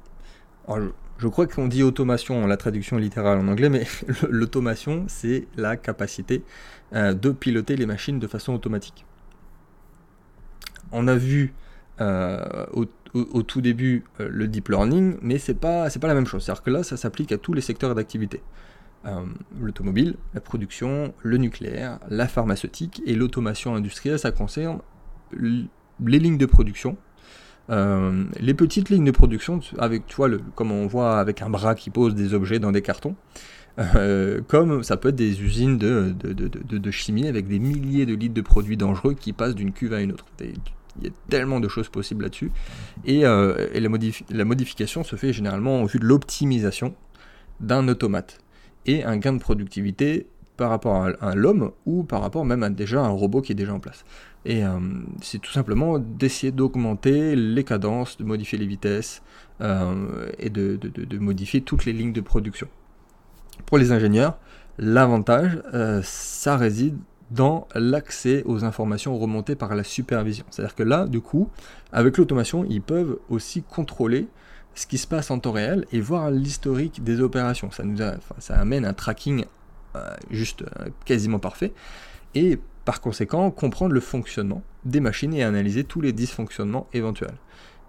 Je, 1.17 1.27
crois 1.27 1.47
qu'on 1.47 1.67
dit 1.67 1.81
automation, 1.81 2.45
la 2.45 2.55
traduction 2.55 2.97
littérale 2.97 3.39
en 3.39 3.47
anglais, 3.47 3.69
mais 3.69 3.85
l'automation, 4.29 5.05
c'est 5.07 5.47
la 5.57 5.75
capacité 5.75 6.43
euh, 6.93 7.13
de 7.13 7.31
piloter 7.31 7.75
les 7.75 7.85
machines 7.85 8.19
de 8.19 8.27
façon 8.27 8.53
automatique. 8.53 9.05
On 10.91 11.07
a 11.07 11.15
vu 11.15 11.53
euh, 11.99 12.65
au, 12.73 13.43
tout 13.43 13.61
début 13.61 14.03
le 14.19 14.47
deep 14.47 14.69
learning, 14.69 15.17
mais 15.21 15.39
c'est 15.39 15.55
pas 15.55 15.89
pas 15.89 16.07
la 16.07 16.13
même 16.13 16.27
chose. 16.27 16.43
C'est-à-dire 16.43 16.63
que 16.63 16.69
là, 16.69 16.83
ça 16.83 16.95
s'applique 16.95 17.31
à 17.31 17.37
tous 17.37 17.53
les 17.53 17.61
secteurs 17.61 17.95
d'activité. 17.95 18.41
l'automobile, 19.59 20.15
la 20.33 20.41
production, 20.41 21.13
le 21.23 21.37
nucléaire, 21.37 21.99
la 22.07 22.27
pharmaceutique 22.27 23.01
et 23.05 23.15
l'automation 23.15 23.75
industrielle, 23.75 24.19
ça 24.19 24.31
concerne 24.31 24.79
les 26.05 26.19
lignes 26.19 26.37
de 26.37 26.45
production, 26.45 26.97
euh, 27.69 28.23
les 28.39 28.53
petites 28.53 28.89
lignes 28.89 29.05
de 29.05 29.11
production, 29.11 29.59
avec, 29.77 30.05
tu 30.07 30.17
comme 30.55 30.71
on 30.71 30.87
voit 30.87 31.19
avec 31.19 31.41
un 31.41 31.49
bras 31.49 31.75
qui 31.75 31.89
pose 31.89 32.15
des 32.15 32.33
objets 32.33 32.59
dans 32.59 32.71
des 32.71 32.81
cartons, 32.81 33.15
euh, 33.79 34.41
comme 34.47 34.83
ça 34.83 34.97
peut 34.97 35.09
être 35.09 35.15
des 35.15 35.41
usines 35.41 35.77
de, 35.77 36.13
de, 36.13 36.91
chimie 36.91 37.27
avec 37.27 37.47
des 37.47 37.59
milliers 37.59 38.05
de 38.05 38.13
litres 38.13 38.33
de 38.33 38.41
produits 38.41 38.75
dangereux 38.75 39.13
qui 39.13 39.31
passent 39.31 39.55
d'une 39.55 39.71
cuve 39.71 39.93
à 39.93 40.01
une 40.01 40.11
autre. 40.11 40.25
Il 40.41 41.05
y 41.05 41.07
a 41.07 41.11
tellement 41.29 41.61
de 41.61 41.69
choses 41.69 41.87
possibles 41.87 42.23
là-dessus. 42.23 42.51
Et, 43.05 43.25
euh, 43.25 43.69
la, 43.73 43.89
la, 44.29 44.45
modification 44.45 45.05
se 45.05 45.15
fait 45.15 45.31
généralement 45.31 45.83
au 45.83 45.85
vu 45.85 45.99
de 45.99 46.05
l'optimisation 46.05 46.93
d'un 47.61 47.87
automate 47.87 48.39
et 48.85 49.05
un 49.05 49.15
gain 49.17 49.33
de 49.33 49.39
productivité 49.39 50.27
par 50.57 50.69
rapport 50.69 51.07
à, 51.19 51.33
l'homme 51.33 51.71
ou 51.87 52.03
par 52.03 52.21
rapport 52.21 52.45
même 52.45 52.61
à 52.61 52.69
déjà 52.69 53.01
un 53.01 53.09
robot 53.09 53.41
qui 53.41 53.51
est 53.51 53.55
déjà 53.55 53.73
en 53.73 53.79
place. 53.79 54.03
Et 54.45 54.63
euh, 54.65 54.79
c'est 55.21 55.39
tout 55.39 55.51
simplement 55.51 55.99
d'essayer 55.99 56.51
d'augmenter 56.51 57.35
les 57.35 57.63
cadences, 57.63 58.17
de 58.17 58.23
modifier 58.23 58.57
les 58.57 58.65
vitesses 58.65 59.21
euh, 59.61 60.29
et 60.39 60.49
de, 60.49 60.79
modifier 61.19 61.61
toutes 61.61 61.85
les 61.85 61.93
lignes 61.93 62.13
de 62.13 62.21
production. 62.21 62.67
Pour 63.65 63.77
les 63.77 63.91
ingénieurs, 63.91 64.37
l'avantage, 64.79 65.61
euh, 65.73 66.01
ça 66.03 66.57
réside 66.57 66.97
dans 67.29 67.67
l'accès 67.75 68.43
aux 68.45 68.65
informations 68.65 69.17
remontées 69.17 69.55
par 69.55 69.75
la 69.75 69.83
supervision. 69.83 70.43
C'est-à-dire 70.49 70.75
que 70.75 70.83
là, 70.83 71.07
du 71.07 71.21
coup, 71.21 71.49
avec 71.93 72.17
l'automation, 72.17 72.65
ils 72.67 72.81
peuvent 72.81 73.19
aussi 73.29 73.61
contrôler 73.61 74.27
ce 74.73 74.87
qui 74.87 74.97
se 74.97 75.07
passe 75.07 75.31
en 75.31 75.39
temps 75.39 75.51
réel 75.51 75.85
et 75.91 76.01
voir 76.01 76.31
l'historique 76.31 77.03
des 77.03 77.21
opérations. 77.21 77.71
Ça, 77.71 77.83
nous 77.83 77.97
ça 78.39 78.55
amène 78.55 78.85
un 78.85 78.93
tracking 78.93 79.45
juste 80.29 80.63
quasiment 81.05 81.39
parfait. 81.39 81.73
Et 82.35 82.59
par 82.85 83.01
conséquent, 83.01 83.51
comprendre 83.51 83.93
le 83.93 83.99
fonctionnement 83.99 84.63
des 84.85 84.99
machines 84.99 85.33
et 85.33 85.43
analyser 85.43 85.83
tous 85.83 86.01
les 86.01 86.13
dysfonctionnements 86.13 86.87
éventuels. 86.93 87.37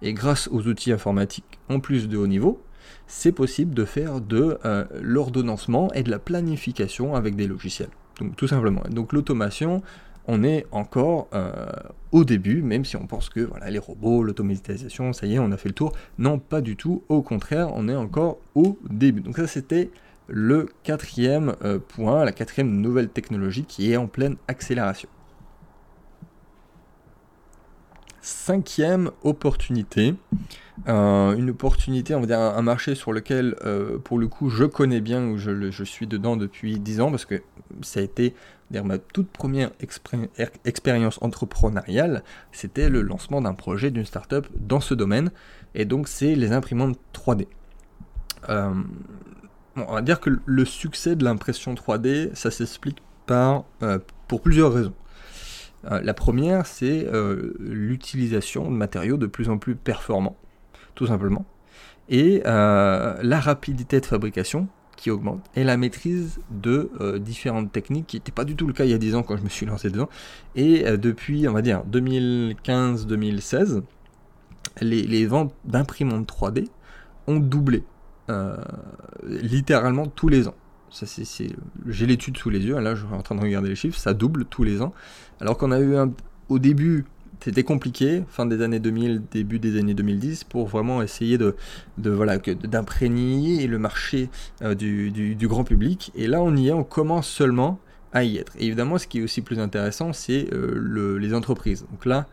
Et 0.03 0.13
grâce 0.13 0.49
aux 0.49 0.67
outils 0.67 0.93
informatiques 0.93 1.59
en 1.69 1.81
plus 1.81 2.09
de 2.09 2.17
haut 2.17 2.27
niveau, 2.27 2.61
c'est 3.07 3.33
possible 3.33 3.75
de 3.75 3.85
faire 3.85 4.21
de 4.21 4.59
euh, 4.65 4.85
l'ordonnancement 5.01 5.93
et 5.93 6.03
de 6.03 6.11
la 6.11 6.19
planification 6.19 7.15
avec 7.15 7.37
des 7.37 7.47
logiciels. 7.47 7.91
Donc 8.21 8.37
tout 8.37 8.49
simplement. 8.49 8.83
Donc 8.91 9.13
l'automation, 9.13 9.83
on 10.27 10.43
est 10.45 10.67
encore 10.71 11.29
euh, 11.35 11.67
au 12.11 12.25
début, 12.25 12.63
même 12.63 12.85
si 12.85 12.97
on 12.97 13.07
pense 13.07 13.29
que 13.29 13.41
voilà, 13.41 13.71
les 13.71 13.79
robots, 13.79 14.23
l'automatisation, 14.23 15.13
ça 15.13 15.27
y 15.27 15.35
est, 15.35 15.39
on 15.39 15.53
a 15.53 15.57
fait 15.57 15.69
le 15.69 15.75
tour. 15.75 15.93
Non, 16.19 16.39
pas 16.39 16.61
du 16.61 16.77
tout. 16.77 17.03
Au 17.09 17.23
contraire, 17.23 17.71
on 17.75 17.89
est 17.89 17.97
encore 17.97 18.39
au 18.55 18.79
début. 18.89 19.21
Donc 19.21 19.37
ça, 19.37 19.47
c'était 19.47 19.91
le 20.29 20.69
quatrième 20.83 21.55
euh, 21.65 21.79
point, 21.79 22.25
la 22.25 22.33
quatrième 22.33 22.81
nouvelle 22.81 23.09
technologie 23.09 23.65
qui 23.65 23.93
est 23.93 23.97
en 23.97 24.07
pleine 24.07 24.37
accélération. 24.49 25.09
Cinquième 28.21 29.11
opportunité, 29.25 30.15
euh, 30.87 31.35
une 31.35 31.51
opportunité, 31.51 32.15
on 32.15 32.21
va 32.21 32.27
dire 32.27 32.39
un, 32.39 32.63
marché 32.63 32.95
sur 32.95 33.13
lequel, 33.13 33.57
pour 34.05 34.17
le 34.17 34.29
coup, 34.29 34.49
je 34.49 34.65
connais 34.65 35.01
bien, 35.01 35.27
où 35.27 35.39
je, 35.39 35.83
suis 35.83 36.07
dedans 36.07 36.37
depuis 36.37 36.79
10 36.79 37.01
ans, 37.01 37.11
parce 37.11 37.25
que 37.25 37.43
ça 37.83 37.99
a 37.99 38.03
été 38.05 38.33
ma 38.81 38.97
toute 38.97 39.29
première 39.29 39.71
er, 40.39 40.49
expérience 40.65 41.19
entrepreneuriale, 41.21 42.23
c'était 42.53 42.89
le 42.89 43.03
lancement 43.03 43.43
d'un 43.43 43.53
projet 43.53 43.91
d'une 43.91 44.07
startup 44.07 44.47
dans 44.55 44.81
ce 44.81 44.95
domaine, 44.95 45.31
et 45.75 45.85
donc 45.85 46.09
c'est 46.09 46.35
les 46.35 46.53
imprimantes 46.53 46.99
3D. 47.13 47.49
Euh, 48.49 48.73
on 49.77 49.95
va 49.95 50.03
dire 50.03 50.21
que 50.21 50.31
le 50.45 50.65
succès 50.65 51.17
de 51.17 51.25
l'impression 51.25 51.75
3D, 51.75 52.35
ça 52.35 52.51
s'explique 52.51 52.99
par, 53.27 53.65
euh, 53.83 53.99
pour 54.29 54.41
plusieurs 54.41 54.73
raisons. 54.73 54.95
Euh, 55.91 56.01
la 56.03 56.15
première, 56.15 56.67
c'est 56.67 57.09
l'utilisation 57.59 58.71
de 58.71 58.77
matériaux 58.77 59.17
de 59.17 59.27
plus 59.27 59.49
en 59.49 59.59
plus 59.59 59.75
performants, 59.75 60.37
tout 60.95 61.07
simplement, 61.07 61.45
et 62.09 62.43
la 62.45 63.41
rapidité 63.41 64.01
de 64.01 64.07
fabrication 64.07 64.69
qui 65.03 65.11
augmente 65.11 65.45
et 65.57 65.65
la 65.65 65.77
maîtrise 65.77 66.39
de 66.51 66.89
euh, 67.01 67.19
différentes 67.19 67.73
techniques 67.73 68.07
qui 68.07 68.17
n'était 68.17 68.31
pas 68.31 68.45
du 68.45 68.55
tout 68.55 68.69
le 68.69 68.73
cas 68.73 68.85
il 68.85 68.93
y 68.93 68.95
a 68.95 68.99
10 68.99 69.17
ans 69.17 69.25
quand 69.25 69.37
je 69.37 69.43
me 69.43 69.49
suis 69.49 69.67
lancé 69.67 69.91
dedans. 69.91 70.09
Et 70.55 70.87
euh, 70.87 70.97
depuis, 70.97 71.49
on 71.49 71.53
va 71.53 71.61
dire, 71.61 71.83
2015-2016, 71.91 73.83
les, 74.81 75.27
ventes 75.27 75.53
d'imprimantes 75.65 76.31
3D 76.31 76.69
ont 77.27 77.41
doublé 77.41 77.79
euh, 77.79 77.92
littéralement 79.25 80.07
tous 80.07 80.29
les 80.29 80.49
ans. 80.49 80.55
Ça, 80.91 81.07
c'est, 81.07 81.25
j'ai 81.89 82.07
l'étude 82.07 82.37
sous 82.37 82.51
les 82.51 82.61
yeux, 82.61 82.79
là 82.79 82.95
je 82.95 83.07
suis 83.07 83.15
en 83.15 83.23
train 83.23 83.35
de 83.35 83.41
regarder 83.41 83.71
les 83.71 83.75
chiffres, 83.75 83.99
ça 83.99 84.13
double 84.13 84.45
tous 84.45 84.63
les 84.63 84.83
ans. 84.83 84.93
Alors 85.41 85.57
qu'on 85.57 85.73
a 85.73 85.81
eu 85.81 85.97
un, 85.97 86.13
au 86.51 86.59
début 86.59 87.07
c'était 87.43 87.65
compliqué, 87.65 88.23
fin 88.29 88.47
des 88.47 88.63
années 88.63 88.79
2000, 88.79 89.23
début 89.31 89.59
des 89.59 89.79
années 89.79 89.95
2010, 89.95 90.45
pour 90.45 90.69
vraiment 90.69 91.03
essayer 91.03 91.39
de, 91.39 91.57
de 91.99 92.11
voilà, 92.11 92.39
d'imprégner 92.39 93.67
le 93.67 93.79
marché 93.79 94.31
euh, 94.63 94.77
du, 94.77 95.11
du, 95.11 95.49
grand 95.49 95.65
public. 95.65 96.13
Et 96.15 96.29
là, 96.29 96.41
on 96.41 96.55
y 96.55 96.69
est, 96.69 96.73
on 96.73 96.85
commence 96.85 97.27
seulement 97.27 97.81
à 98.13 98.23
y 98.23 98.37
être. 98.37 98.53
Évidemment, 98.61 98.97
ce 98.97 99.09
qui 99.09 99.19
est 99.19 99.23
aussi 99.23 99.41
plus 99.41 99.59
intéressant, 99.59 100.13
c'est 100.13 100.53
euh, 100.53 100.73
le, 100.77 101.19
les 101.19 101.35
entreprises. 101.35 101.85
Donc 101.91 102.07
là, 102.07 102.29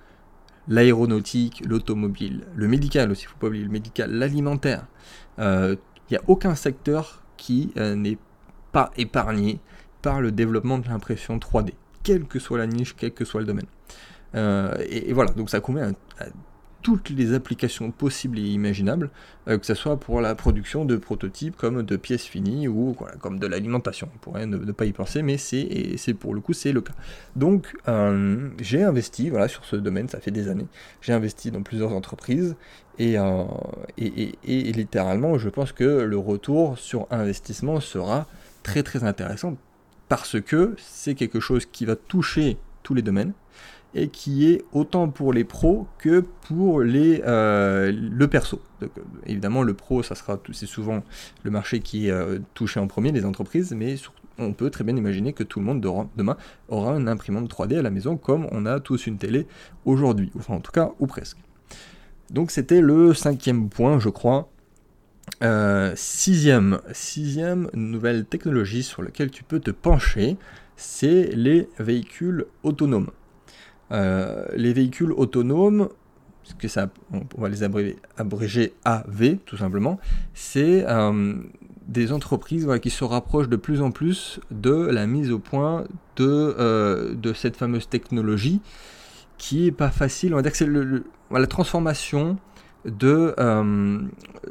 l'aéronautique, 0.68 1.64
l'automobile, 1.68 2.44
le 2.56 2.68
médical 2.68 3.10
aussi, 3.10 3.24
il 3.24 3.30
faut 3.30 3.40
pas 3.40 3.48
oublier 3.48 3.64
le 3.64 3.72
médical, 3.72 4.12
l'alimentaire. 4.12 4.86
Euh, 5.40 5.76
il 6.10 6.14
n'y 6.14 6.18
a 6.18 6.24
aucun 6.28 6.56
secteur 6.56 7.24
qui 7.38 7.72
n'est 7.76 8.18
pas 8.72 8.92
épargné 8.98 9.60
par 10.02 10.22
le 10.22 10.32
développement 10.32 10.80
de 10.80 10.88
l'impression 10.88 11.38
3D, 11.38 11.74
quelle 12.04 12.26
que 12.26 12.40
soit 12.40 12.58
la 12.58 12.68
niche, 12.68 12.96
quel 12.96 13.14
que 13.14 13.26
soit 13.26 13.42
le 13.42 13.48
domaine. 13.48 13.66
Euh, 14.36 14.76
et, 14.90 15.12
voilà, 15.14 15.32
donc 15.32 15.50
ça 15.50 15.60
convient 15.60 15.92
à, 16.20 16.26
toutes 16.82 17.10
les 17.10 17.34
applications 17.34 17.92
possibles 17.92 18.40
et 18.40 18.44
imaginables, 18.44 19.10
euh, 19.48 19.58
que 19.58 19.66
ce 19.66 19.74
soit 19.74 20.00
pour 20.00 20.22
la 20.22 20.36
production 20.36 20.86
de 20.86 20.96
prototypes 20.96 21.56
comme 21.56 21.84
de 21.84 21.98
pièces 21.98 22.26
finies 22.26 22.68
ou 22.68 22.96
comme 23.20 23.40
de 23.40 23.48
l'alimentation. 23.48 24.10
On 24.26 24.46
ne, 24.46 24.72
pas 24.72 24.86
y 24.86 24.94
penser, 24.94 25.22
mais 25.22 25.38
c'est 25.38 26.14
pour 26.14 26.34
le 26.34 26.42
coup 26.42 26.54
c'est 26.54 26.72
le 26.72 26.82
cas. 26.82 26.94
Donc 27.36 27.76
euh, 27.88 28.50
j'ai 28.60 28.84
investi 28.84 29.30
voilà, 29.30 29.48
sur 29.48 29.66
ce 29.66 29.76
domaine, 29.76 30.08
ça 30.08 30.20
fait 30.20 30.32
des 30.32 30.48
années. 30.48 30.68
J'ai 31.02 31.14
investi 31.14 31.52
dans 31.52 31.64
plusieurs 31.64 31.94
entreprises 31.94 32.56
et, 32.98 33.16
et, 33.98 34.36
et, 34.44 34.72
littéralement 34.74 35.38
je 35.38 35.48
pense 35.48 35.72
que 35.72 35.84
le 35.84 36.18
retour 36.18 36.78
sur 36.78 37.08
investissement 37.12 37.80
sera 37.80 38.28
très 38.62 38.84
très 38.84 39.06
intéressant 39.06 39.56
parce 40.10 40.42
que 40.42 40.76
c'est 40.78 41.16
quelque 41.16 41.40
chose 41.40 41.66
qui 41.66 41.86
va 41.86 41.96
toucher 41.96 42.58
tous 42.84 42.94
les 42.94 43.02
domaines 43.02 43.34
et 43.96 44.10
qui 44.10 44.50
est 44.50 44.64
autant 44.72 45.10
pour 45.10 45.34
les 45.34 45.44
pros 45.44 45.88
que 45.98 46.24
pour 46.42 46.82
les, 46.82 47.22
euh, 47.26 47.92
le 47.92 48.28
perso. 48.28 48.62
Euh, 48.84 48.88
évidemment, 49.26 49.64
le 49.64 49.74
pro, 49.74 50.04
ça 50.04 50.16
sera 50.16 50.40
c'est 50.54 50.68
souvent 50.68 51.04
le 51.44 51.52
marché 51.52 51.80
qui 51.80 52.08
est 52.08 52.12
euh, 52.12 52.40
touché 52.54 52.80
en 52.80 52.88
premier, 52.88 53.12
les 53.12 53.26
entreprises, 53.26 53.74
mais 53.76 53.96
on 54.38 54.54
peut 54.54 54.70
très 54.70 54.84
bien 54.84 54.96
imaginer 54.96 55.34
que 55.34 55.44
tout 55.44 55.60
le 55.60 55.66
monde 55.66 55.82
demain 56.16 56.38
aura 56.70 56.94
une 56.94 57.10
imprimante 57.10 57.52
3D 57.52 57.80
à 57.80 57.82
la 57.82 57.90
maison 57.90 58.16
comme 58.16 58.48
on 58.52 58.66
a 58.66 58.80
tous 58.80 59.08
une 59.08 59.18
télé 59.18 59.48
aujourd'hui, 59.86 60.32
enfin 60.38 60.56
en 60.56 60.62
tout 60.62 60.72
cas, 60.72 60.92
ou 61.00 61.08
presque. 61.08 61.38
Donc 62.30 62.52
c'était 62.52 62.82
le 62.82 63.14
cinquième 63.14 63.70
point, 63.70 64.00
je 64.00 64.10
crois. 64.10 64.50
sixième, 65.96 66.80
sixième 66.94 67.70
nouvelle 67.74 68.26
technologie 68.26 68.84
sur 68.84 69.02
laquelle 69.02 69.32
tu 69.32 69.44
peux 69.44 69.60
te 69.60 69.72
pencher, 69.72 70.38
c'est 70.78 71.32
les 71.36 71.68
véhicules 71.80 72.46
autonomes. 72.64 73.10
Euh, 73.92 74.46
les 74.56 74.74
véhicules 74.74 75.12
autonomes, 75.12 75.90
on 77.12 77.42
va 77.42 77.50
les 77.50 77.64
abréger, 77.64 78.74
AV 78.86 79.38
tout 79.46 79.58
simplement, 79.58 80.00
c'est 80.34 80.86
euh, 80.88 81.36
des 81.88 82.12
entreprises 82.12 82.68
qui 82.82 82.90
se 82.90 83.04
rapprochent 83.04 83.50
de 83.50 83.56
plus 83.56 83.82
en 83.82 83.92
plus 83.92 84.40
de 84.52 84.74
la 84.74 85.08
mise 85.08 85.32
au 85.32 85.40
point 85.40 85.86
de, 86.16 86.26
euh, 86.60 87.34
cette 87.34 87.58
fameuse 87.58 87.88
technologie 87.90 88.62
qui 89.38 89.68
est 89.68 89.72
pas 89.72 89.90
facile. 89.90 90.34
On 90.34 90.38
va 90.38 90.42
dire 90.42 90.52
que 90.52 90.58
c'est 90.58 90.70
la 91.32 91.48
transformation 91.48 92.38
de, 92.86 93.36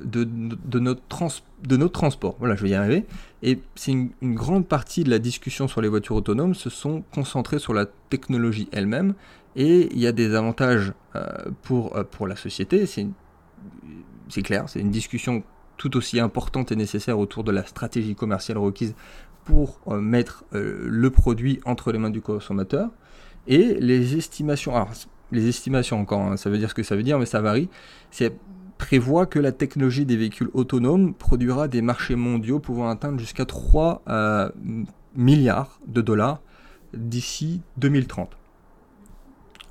de, 0.04 0.24
de, 0.24 0.78
notre 0.78 1.02
trans, 1.08 1.28
de 1.62 1.86
transport. 1.86 2.36
Voilà, 2.38 2.54
je 2.56 2.62
vais 2.62 2.70
y 2.70 2.74
arriver. 2.74 3.06
Et 3.42 3.60
c'est 3.74 3.92
une, 3.92 4.10
grande 4.22 4.66
partie 4.66 5.04
de 5.04 5.10
la 5.10 5.18
discussion 5.18 5.68
sur 5.68 5.80
les 5.80 5.88
voitures 5.88 6.16
autonomes 6.16 6.54
se 6.54 6.70
sont 6.70 7.02
concentrées 7.12 7.58
sur 7.58 7.72
la 7.74 7.86
technologie 8.10 8.68
elle-même. 8.72 9.14
Et 9.56 9.88
il 9.92 9.98
y 9.98 10.06
a 10.06 10.12
des 10.12 10.34
avantages 10.34 10.92
euh, 11.16 11.26
pour, 11.62 11.96
euh, 11.96 12.04
pour 12.04 12.26
la 12.26 12.36
société. 12.36 12.86
C'est 12.86 14.42
clair, 14.42 14.68
c'est 14.68 14.80
une 14.80 14.90
discussion 14.90 15.42
tout 15.76 15.96
aussi 15.96 16.18
importante 16.18 16.72
et 16.72 16.76
nécessaire 16.76 17.18
autour 17.18 17.44
de 17.44 17.52
la 17.52 17.64
stratégie 17.64 18.14
commerciale 18.14 18.58
requise 18.58 18.94
pour 19.44 19.80
euh, 19.86 20.00
mettre 20.00 20.44
le 20.52 21.10
produit 21.10 21.60
entre 21.64 21.92
les 21.92 21.98
mains 21.98 22.10
du 22.10 22.20
consommateur. 22.20 22.90
Et 23.46 23.74
les 23.80 24.16
estimations, 24.16 24.74
alors 24.76 24.90
les 25.32 25.48
estimations 25.48 26.00
encore, 26.00 26.38
ça 26.38 26.50
veut 26.50 26.58
dire 26.58 26.70
ce 26.70 26.74
que 26.74 26.82
ça 26.82 26.96
veut 26.96 27.02
dire, 27.02 27.18
mais 27.18 27.26
ça 27.26 27.40
varie. 27.40 27.68
C'est 28.10 28.34
prévoit 28.78 29.26
que 29.26 29.38
la 29.38 29.52
technologie 29.52 30.06
des 30.06 30.16
véhicules 30.16 30.50
autonomes 30.54 31.12
produira 31.12 31.68
des 31.68 31.82
marchés 31.82 32.14
mondiaux 32.14 32.60
pouvant 32.60 32.88
atteindre 32.88 33.18
jusqu'à 33.18 33.44
3 33.44 34.02
euh, 34.08 34.48
milliards 35.14 35.80
de 35.86 36.00
dollars 36.00 36.40
d'ici 36.94 37.60
2030. 37.76 38.30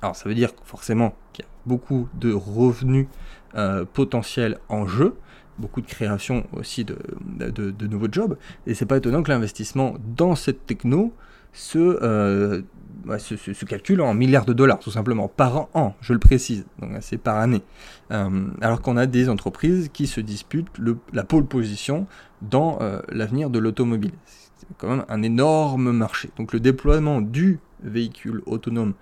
Alors 0.02 0.14
ça 0.14 0.28
veut 0.28 0.34
dire 0.34 0.50
forcément 0.62 1.14
qu'il 1.32 1.44
y 1.44 1.48
a 1.48 1.50
beaucoup 1.66 2.08
de 2.14 2.32
revenus 2.32 3.08
euh, 3.56 3.84
potentiels 3.92 4.58
en 4.68 4.86
jeu, 4.86 5.16
beaucoup 5.58 5.80
de 5.80 5.86
création 5.86 6.46
aussi 6.52 6.84
de, 6.84 6.96
de, 7.50 7.86
nouveaux 7.86 8.08
jobs, 8.10 8.36
et 8.66 8.74
c'est 8.74 8.86
pas 8.86 8.96
étonnant 8.96 9.22
que 9.22 9.30
l'investissement 9.30 9.94
dans 10.16 10.34
cette 10.34 10.66
techno 10.66 11.12
se 11.52 11.78
euh, 11.78 12.62
se, 13.18 13.64
calcule 13.64 14.00
en 14.00 14.12
milliards 14.12 14.44
de 14.44 14.52
dollars, 14.52 14.78
tout 14.80 14.90
simplement, 14.90 15.28
par 15.28 15.68
an, 15.74 15.94
je 16.00 16.12
le 16.12 16.18
précise, 16.18 16.66
donc 16.80 16.90
c'est 17.00 17.16
par 17.16 17.38
année. 17.38 17.62
Euh, 18.10 18.48
alors 18.60 18.82
qu'on 18.82 18.96
a 18.96 19.06
des 19.06 19.28
entreprises 19.28 19.88
qui 19.92 20.06
se 20.06 20.20
disputent 20.20 20.68
la 21.12 21.24
pole 21.24 21.46
position 21.46 22.06
dans 22.42 22.78
euh, 22.80 23.00
l'avenir 23.10 23.50
de 23.50 23.58
l'automobile. 23.58 24.12
C'est 24.26 24.66
quand 24.76 24.88
même 24.88 25.04
un 25.08 25.22
énorme 25.22 25.92
marché. 25.92 26.30
Donc 26.36 26.52
le 26.52 26.60
déploiement 26.60 27.20
du 27.20 27.60
véhicule 27.82 28.42
autonome 28.46 28.94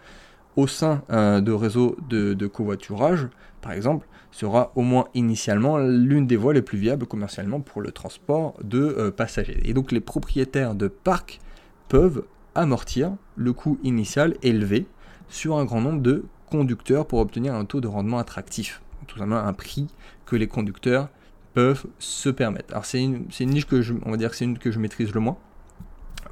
au 0.57 0.67
sein 0.67 1.03
de 1.11 1.53
réseaux 1.53 1.97
de, 2.09 2.47
covoiturage, 2.47 3.29
par 3.61 3.73
exemple, 3.73 4.07
sera 4.37 4.71
au 4.75 4.83
moins 4.83 5.07
initialement 5.14 5.78
l'une 5.78 6.26
des 6.26 6.37
voies 6.37 6.52
les 6.52 6.61
plus 6.61 6.76
viables 6.76 7.07
commercialement 7.07 7.61
pour 7.61 7.81
le 7.81 7.90
transport 7.90 8.55
de 8.62 9.09
passagers. 9.09 9.59
Et 9.64 9.73
donc 9.73 9.93
les 9.93 10.00
propriétaires 10.00 10.75
de 10.75 10.88
parcs 10.88 11.40
peuvent 11.88 12.25
amortir 12.55 13.12
le 13.37 13.55
coût 13.55 13.78
initial 13.83 14.37
élevé 14.43 14.87
sur 15.28 15.57
un 15.57 15.64
grand 15.64 15.81
nombre 15.81 16.02
de 16.02 16.25
conducteurs 16.50 17.07
pour 17.07 17.21
obtenir 17.21 17.55
un 17.55 17.64
taux 17.64 17.81
de 17.81 17.88
rendement 17.88 18.19
attractif. 18.19 18.83
Tout 19.07 19.19
simplement 19.19 19.38
un 19.38 19.55
prix 19.55 19.87
que 20.26 20.37
les 20.37 20.49
conducteurs 20.49 21.09
peuvent 21.55 21.87
se 21.99 22.28
permettre. 22.28 22.75
Alors 22.75 22.85
c'est 22.85 23.02
une, 23.02 23.26
niche 23.40 23.66
que 23.66 23.81
je, 23.81 23.95
on 24.05 24.11
va 24.11 24.19
dire 24.19 24.35
c'est 24.35 24.45
une 24.45 24.59
que 24.59 24.71
je 24.71 24.78
maîtrise 24.78 25.14
le 25.14 25.21
moins, 25.21 25.38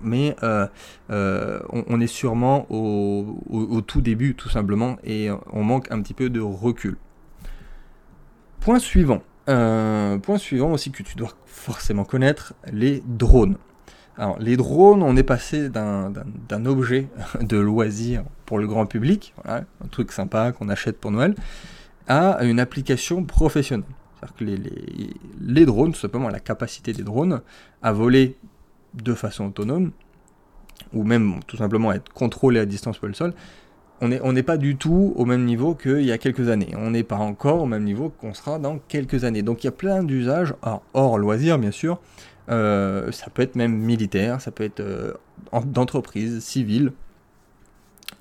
mais 0.02 0.36
euh, 0.42 0.66
euh, 1.08 1.60
on, 1.70 2.00
est 2.02 2.06
sûrement 2.06 2.66
au, 2.70 3.80
tout 3.80 4.02
début 4.02 4.34
tout 4.34 4.50
simplement 4.50 4.98
et 5.04 5.30
on 5.52 5.62
manque 5.62 5.90
un 5.90 6.02
petit 6.02 6.12
peu 6.12 6.28
de 6.28 6.40
recul. 6.40 6.98
Point 8.64 8.78
suivant. 8.78 9.22
Euh, 9.50 10.16
point 10.16 10.38
suivant 10.38 10.72
aussi 10.72 10.90
que 10.90 11.02
tu 11.02 11.16
dois 11.16 11.28
forcément 11.44 12.04
connaître, 12.06 12.54
les 12.72 13.02
drones. 13.04 13.58
Alors, 14.16 14.38
les 14.38 14.56
drones, 14.56 15.02
on 15.02 15.18
est 15.18 15.22
passé 15.22 15.68
d'un 15.68 16.64
objet 16.64 17.08
de 17.42 17.58
loisir 17.58 18.24
pour 18.46 18.58
le 18.58 18.66
grand 18.66 18.86
public, 18.86 19.34
un 19.44 19.64
truc 19.90 20.12
sympa 20.12 20.52
qu'on 20.52 20.70
achète 20.70 20.98
pour 20.98 21.10
Noël, 21.10 21.34
à 22.08 22.42
une 22.42 22.58
application 22.58 23.22
professionnelle. 23.24 23.84
C'est-à-dire 24.14 24.34
que 24.34 25.42
les, 25.42 25.66
drones, 25.66 25.92
tout 25.92 26.00
simplement 26.00 26.30
la 26.30 26.40
capacité 26.40 26.94
des 26.94 27.02
drones 27.02 27.42
à 27.82 27.92
voler 27.92 28.38
de 28.94 29.12
façon 29.12 29.48
autonome, 29.48 29.92
ou 30.94 31.04
même 31.04 31.40
tout 31.46 31.58
simplement 31.58 31.92
être 31.92 32.10
contrôlés 32.14 32.60
à 32.60 32.64
distance 32.64 32.96
pour 32.96 33.08
le 33.08 33.14
sol, 33.14 33.34
on 34.00 34.32
n'est 34.32 34.42
pas 34.42 34.56
du 34.56 34.76
tout 34.76 35.12
au 35.16 35.24
même 35.24 35.44
niveau 35.44 35.74
qu'il 35.74 36.02
y 36.02 36.12
a 36.12 36.18
quelques 36.18 36.48
années. 36.48 36.74
On 36.76 36.90
n'est 36.90 37.04
pas 37.04 37.16
encore 37.16 37.62
au 37.62 37.66
même 37.66 37.84
niveau 37.84 38.10
qu'on 38.10 38.34
sera 38.34 38.58
dans 38.58 38.78
quelques 38.78 39.24
années. 39.24 39.42
Donc 39.42 39.62
il 39.62 39.66
y 39.66 39.68
a 39.68 39.72
plein 39.72 40.02
d'usages, 40.02 40.54
hors 40.92 41.18
loisir 41.18 41.58
bien 41.58 41.70
sûr, 41.70 42.00
euh, 42.50 43.10
ça 43.12 43.30
peut 43.30 43.42
être 43.42 43.56
même 43.56 43.74
militaire, 43.74 44.40
ça 44.40 44.50
peut 44.50 44.64
être 44.64 44.80
euh, 44.80 45.14
d'entreprise, 45.64 46.40
civile, 46.40 46.92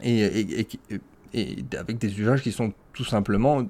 et, 0.02 0.66
avec 1.78 1.98
des 1.98 2.20
usages 2.20 2.42
qui 2.42 2.52
sont 2.52 2.74
tout 2.94 3.04
simplement 3.04 3.64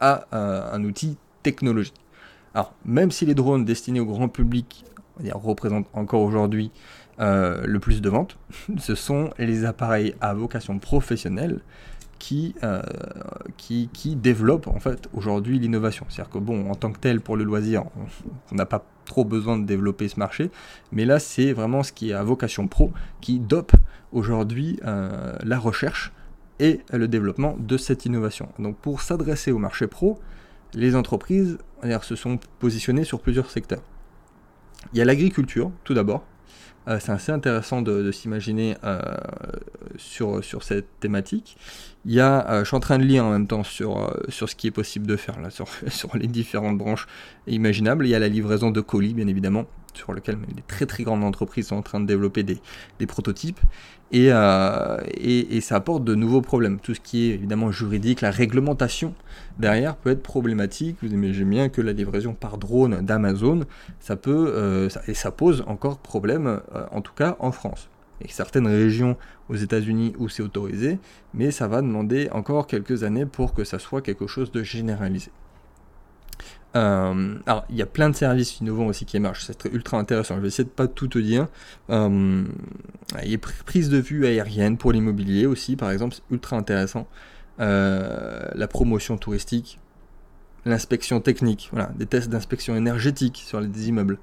à, 0.00 0.26
un 0.74 0.84
outil 0.84 1.16
technologique. 1.42 1.94
Alors, 2.54 2.74
même 2.84 3.10
si 3.10 3.24
les 3.24 3.34
drones 3.34 3.64
destinés 3.64 4.00
au 4.00 4.06
grand 4.06 4.28
public 4.28 4.84
représentent 5.32 5.88
encore 5.92 6.22
aujourd'hui 6.22 6.70
euh, 7.20 7.62
le 7.66 7.80
plus 7.80 8.00
de 8.00 8.08
ventes, 8.08 8.38
ce 8.78 8.94
sont 8.94 9.30
les 9.38 9.64
appareils 9.64 10.14
à 10.20 10.34
vocation 10.34 10.78
professionnelle 10.78 11.60
qui, 12.18 12.56
qui, 13.56 13.88
qui 13.92 14.16
développent 14.16 14.66
en 14.66 14.80
fait 14.80 15.08
aujourd'hui 15.12 15.60
l'innovation. 15.60 16.04
C'est-à-dire 16.08 16.32
que 16.32 16.38
bon, 16.38 16.68
en 16.68 16.74
tant 16.74 16.90
que 16.90 16.98
tel, 16.98 17.20
pour 17.20 17.36
le 17.36 17.44
loisir, 17.44 17.84
on 18.50 18.56
n'a 18.56 18.66
pas 18.66 18.84
trop 19.04 19.24
besoin 19.24 19.56
de 19.56 19.64
développer 19.64 20.08
ce 20.08 20.18
marché. 20.18 20.50
Mais 20.90 21.04
là, 21.04 21.20
c'est 21.20 21.52
vraiment 21.52 21.84
ce 21.84 21.92
qui 21.92 22.10
est 22.10 22.14
à 22.14 22.24
vocation 22.24 22.66
pro 22.66 22.92
qui 23.20 23.38
dope 23.38 23.72
aujourd'hui 24.12 24.78
euh, 24.84 25.36
la 25.42 25.58
recherche 25.58 26.12
et 26.60 26.80
le 26.92 27.08
développement 27.08 27.56
de 27.58 27.76
cette 27.76 28.06
innovation. 28.06 28.48
Donc 28.58 28.76
pour 28.76 29.00
s'adresser 29.00 29.52
au 29.52 29.58
marché 29.58 29.86
pro, 29.86 30.18
les 30.74 30.94
entreprises 30.94 31.58
se 32.02 32.16
sont 32.16 32.38
positionnées 32.58 33.04
sur 33.04 33.20
plusieurs 33.20 33.50
secteurs. 33.50 33.82
Il 34.92 34.98
y 34.98 35.02
a 35.02 35.04
l'agriculture, 35.04 35.70
tout 35.84 35.94
d'abord, 35.94 36.24
euh, 36.88 36.98
c'est 37.00 37.12
assez 37.12 37.32
intéressant 37.32 37.82
de, 37.82 38.10
s'imaginer 38.10 38.76
euh, 38.84 39.00
sur, 39.96 40.42
sur 40.42 40.62
cette 40.62 40.86
thématique. 41.00 41.56
Il 42.06 42.12
y 42.12 42.20
a, 42.20 42.48
euh, 42.48 42.60
je 42.60 42.68
suis 42.68 42.76
en 42.76 42.80
train 42.80 42.98
de 42.98 43.04
lire 43.04 43.24
en 43.24 43.30
même 43.30 43.46
temps 43.46 43.62
sur, 43.62 44.16
sur 44.28 44.48
ce 44.48 44.54
qui 44.54 44.68
est 44.68 44.72
possible 44.72 45.06
de 45.06 45.16
faire 45.16 45.40
là, 45.40 45.50
sur, 45.50 45.68
sur 45.88 46.16
les 46.16 46.26
différentes 46.26 46.78
branches 46.78 47.06
imaginables. 47.46 48.06
Il 48.06 48.10
y 48.10 48.14
a 48.14 48.18
la 48.18 48.28
livraison 48.28 48.70
de 48.70 48.80
colis, 48.80 49.12
bien 49.12 49.26
évidemment, 49.26 49.66
sur 49.94 50.12
lequel 50.12 50.38
des 50.54 50.62
très 50.66 50.86
très 50.86 51.02
grandes 51.02 51.24
entreprises 51.24 51.68
sont 51.68 51.76
en 51.76 51.82
train 51.82 52.00
de 52.00 52.06
développer 52.06 52.42
des, 52.42 52.60
prototypes. 53.06 53.60
Et, 54.10 54.28
et, 54.28 55.60
ça 55.60 55.76
apporte 55.76 56.04
de 56.04 56.14
nouveaux 56.14 56.40
problèmes. 56.40 56.80
Tout 56.80 56.94
ce 56.94 57.00
qui 57.00 57.28
est 57.28 57.34
évidemment 57.34 57.70
juridique, 57.70 58.22
la 58.22 58.30
réglementation 58.30 59.14
derrière 59.58 59.96
peut 59.96 60.10
être 60.10 60.22
problématique. 60.22 60.96
Vous 61.02 61.12
imaginez 61.12 61.50
bien 61.50 61.68
que 61.68 61.82
la 61.82 61.92
livraison 61.92 62.32
par 62.32 62.56
drone 62.56 63.04
d'Amazon, 63.04 63.64
ça 64.00 64.16
peut, 64.16 64.88
et 65.06 65.14
ça 65.14 65.30
pose 65.30 65.62
encore 65.66 65.98
problème 65.98 66.60
euh, 66.74 66.86
en 66.90 67.00
tout 67.00 67.12
cas 67.12 67.36
en 67.38 67.52
France. 67.52 67.88
Et 68.20 68.28
certaines 68.28 68.66
régions 68.66 69.16
aux 69.48 69.54
États-Unis 69.54 70.14
où 70.18 70.28
c'est 70.28 70.42
autorisé, 70.42 70.98
mais 71.34 71.50
ça 71.50 71.68
va 71.68 71.82
demander 71.82 72.28
encore 72.32 72.66
quelques 72.66 73.04
années 73.04 73.26
pour 73.26 73.54
que 73.54 73.64
ça 73.64 73.78
soit 73.78 74.02
quelque 74.02 74.26
chose 74.26 74.50
de 74.50 74.62
généralisé. 74.62 75.30
Euh, 76.76 77.38
alors, 77.46 77.64
il 77.70 77.76
y 77.76 77.82
a 77.82 77.86
plein 77.86 78.10
de 78.10 78.14
services 78.14 78.60
innovants 78.60 78.86
aussi 78.86 79.06
qui 79.06 79.16
émergent, 79.16 79.42
c'est 79.44 79.64
ultra 79.72 79.98
intéressant. 79.98 80.36
Je 80.36 80.40
vais 80.40 80.48
essayer 80.48 80.64
de 80.64 80.68
pas 80.68 80.86
tout 80.86 81.08
te 81.08 81.18
dire. 81.18 81.46
Euh, 81.90 82.44
il 83.22 83.30
y 83.30 83.34
a 83.34 83.38
prise 83.38 83.88
de 83.88 83.98
vue 83.98 84.26
aérienne 84.26 84.76
pour 84.76 84.92
l'immobilier 84.92 85.46
aussi, 85.46 85.76
par 85.76 85.90
exemple, 85.90 86.14
c'est 86.14 86.34
ultra 86.34 86.56
intéressant. 86.56 87.06
la 87.58 88.68
promotion 88.68 89.16
touristique, 89.16 89.78
l'inspection 90.64 91.20
technique, 91.20 91.68
voilà, 91.72 91.90
des 91.96 92.06
tests 92.06 92.28
d'inspection 92.28 92.76
énergétique 92.76 93.42
sur 93.44 93.60
les 93.60 93.88
immeubles, 93.88 94.18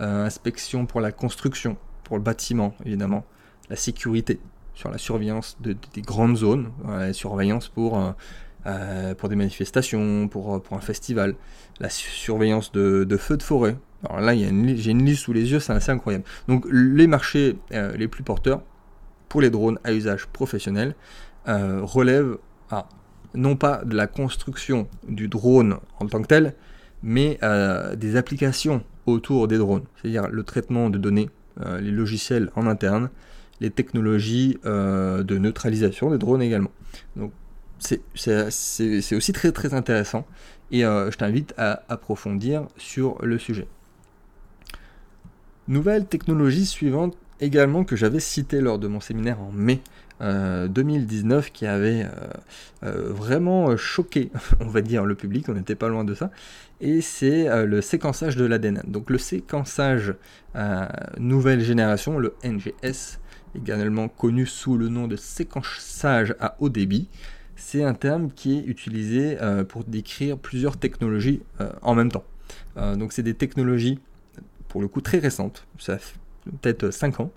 euh, 0.00 0.24
inspection 0.24 0.86
pour 0.86 1.00
la 1.00 1.12
construction, 1.12 1.76
pour 2.04 2.16
le 2.16 2.22
bâtiment 2.22 2.74
évidemment, 2.84 3.24
la 3.70 3.76
sécurité 3.76 4.40
sur 4.74 4.90
la 4.90 4.98
surveillance 4.98 5.58
de, 5.60 5.76
des 5.92 6.02
grandes 6.02 6.36
zones, 6.36 6.70
la 6.88 7.12
surveillance 7.12 7.68
pour, 7.68 8.14
euh, 8.66 9.10
euh, 9.12 9.14
pour 9.14 9.28
des 9.28 9.36
manifestations, 9.36 10.28
pour, 10.28 10.62
pour 10.62 10.76
un 10.76 10.80
festival, 10.80 11.34
la 11.80 11.88
surveillance 11.88 12.72
de, 12.72 13.04
de 13.04 13.16
feux 13.16 13.36
de 13.36 13.42
forêt. 13.42 13.76
Alors 14.04 14.20
là, 14.20 14.34
j'ai 14.34 14.90
une 14.90 15.04
liste 15.04 15.22
sous 15.22 15.32
les 15.32 15.50
yeux, 15.50 15.60
c'est 15.60 15.72
assez 15.72 15.92
incroyable. 15.92 16.24
Donc 16.48 16.66
les 16.70 17.06
marchés 17.06 17.56
les 17.70 18.08
plus 18.08 18.24
porteurs 18.24 18.62
pour 19.28 19.40
les 19.40 19.50
drones 19.50 19.78
à 19.84 19.92
usage 19.92 20.26
professionnel 20.26 20.94
relèvent 21.46 22.36
non 23.34 23.56
pas 23.56 23.82
de 23.84 23.96
la 23.96 24.06
construction 24.06 24.88
du 25.08 25.28
drone 25.28 25.76
en 26.00 26.06
tant 26.06 26.20
que 26.22 26.26
tel, 26.26 26.54
mais 27.02 27.38
euh, 27.42 27.96
des 27.96 28.16
applications 28.16 28.82
autour 29.06 29.48
des 29.48 29.58
drones, 29.58 29.84
c'est-à-dire 30.00 30.28
le 30.28 30.42
traitement 30.42 30.90
de 30.90 30.98
données, 30.98 31.30
euh, 31.60 31.80
les 31.80 31.90
logiciels 31.90 32.50
en 32.54 32.66
interne, 32.66 33.10
les 33.60 33.70
technologies 33.70 34.58
euh, 34.64 35.22
de 35.22 35.38
neutralisation 35.38 36.10
des 36.10 36.18
drones 36.18 36.42
également. 36.42 36.70
Donc 37.16 37.32
c'est 37.82 39.14
aussi 39.14 39.32
très 39.32 39.74
intéressant 39.74 40.26
et 40.70 40.80
je 40.80 41.16
t'invite 41.16 41.54
à 41.58 41.82
approfondir 41.88 42.66
sur 42.76 43.20
le 43.24 43.38
sujet. 43.38 43.66
Nouvelle 45.68 46.06
technologie 46.06 46.66
suivante 46.66 47.16
également 47.40 47.84
que 47.84 47.96
j'avais 47.96 48.20
cité 48.20 48.60
lors 48.60 48.78
de 48.78 48.88
mon 48.88 49.00
séminaire 49.00 49.40
en 49.40 49.52
mai 49.52 49.80
2019 50.20 51.46
euh, 51.46 51.50
qui 51.52 51.66
avait 51.66 52.04
euh, 52.04 52.08
euh, 52.84 53.12
vraiment 53.12 53.76
choqué, 53.76 54.30
on 54.60 54.66
va 54.66 54.80
dire, 54.80 55.04
le 55.04 55.14
public, 55.14 55.48
on 55.48 55.54
n'était 55.54 55.74
pas 55.74 55.88
loin 55.88 56.04
de 56.04 56.14
ça, 56.14 56.30
et 56.80 57.00
c'est 57.00 57.48
le 57.66 57.80
séquençage 57.80 58.36
de 58.36 58.44
l'ADN. 58.44 58.82
Donc 58.86 59.10
le 59.10 59.18
séquençage 59.18 60.14
nouvelle 61.18 61.60
génération, 61.60 62.18
le 62.18 62.34
NGS, 62.44 63.20
également 63.54 64.08
connu 64.08 64.46
sous 64.46 64.76
le 64.76 64.88
nom 64.88 65.06
de 65.06 65.16
séquençage 65.16 66.34
à 66.40 66.56
haut 66.58 66.68
débit, 66.68 67.08
c'est 67.64 67.84
un 67.84 67.94
terme 67.94 68.30
qui 68.30 68.58
est 68.58 68.64
utilisé 68.66 69.36
pour 69.68 69.84
décrire 69.84 70.36
plusieurs 70.36 70.76
technologies 70.76 71.40
en 71.82 71.94
même 71.94 72.10
temps. 72.10 72.24
donc 72.76 73.12
c'est 73.12 73.22
des 73.22 73.34
technologies 73.34 73.98
pour 74.68 74.80
le 74.80 74.88
coup 74.88 75.00
très 75.00 75.18
récentes, 75.18 75.66
ça 75.78 75.98
peut-être 76.60 76.90
5 76.90 77.20
ans, 77.20 77.30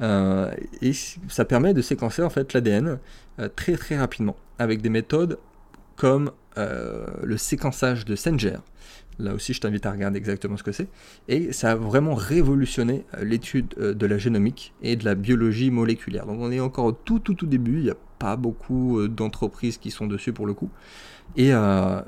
euh, 0.00 0.50
et 0.80 0.92
ça 1.28 1.44
permet 1.44 1.74
de 1.74 1.82
séquencer 1.82 2.22
en 2.22 2.30
fait 2.30 2.52
l'ADN 2.52 2.98
euh, 3.38 3.48
très 3.54 3.76
très 3.76 3.98
rapidement 3.98 4.36
avec 4.58 4.80
des 4.80 4.88
méthodes 4.88 5.38
comme 5.96 6.30
euh, 6.58 7.06
le 7.22 7.36
séquençage 7.36 8.04
de 8.04 8.16
Sanger. 8.16 8.58
Là 9.18 9.34
aussi, 9.34 9.54
je 9.54 9.60
t'invite 9.60 9.86
à 9.86 9.92
regarder 9.92 10.18
exactement 10.18 10.56
ce 10.56 10.62
que 10.62 10.72
c'est. 10.72 10.88
Et 11.28 11.52
ça 11.52 11.72
a 11.72 11.74
vraiment 11.74 12.14
révolutionné 12.14 13.04
l'étude 13.22 13.68
de 13.78 14.06
la 14.06 14.18
génomique 14.18 14.74
et 14.82 14.96
de 14.96 15.04
la 15.04 15.14
biologie 15.14 15.70
moléculaire. 15.70 16.26
Donc 16.26 16.38
on 16.40 16.50
est 16.50 16.60
encore 16.60 16.84
au 16.84 16.92
tout 16.92 17.18
tout 17.18 17.34
tout 17.34 17.46
début, 17.46 17.78
il 17.78 17.84
n'y 17.84 17.90
a 17.90 17.96
pas 18.18 18.36
beaucoup 18.36 19.08
d'entreprises 19.08 19.78
qui 19.78 19.90
sont 19.90 20.06
dessus 20.06 20.32
pour 20.32 20.46
le 20.46 20.54
coup. 20.54 20.70
Et, 21.36 21.52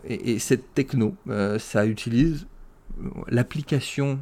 et 0.08 0.38
cette 0.38 0.74
techno, 0.74 1.14
ça 1.58 1.86
utilise 1.86 2.46
l'application 3.28 4.20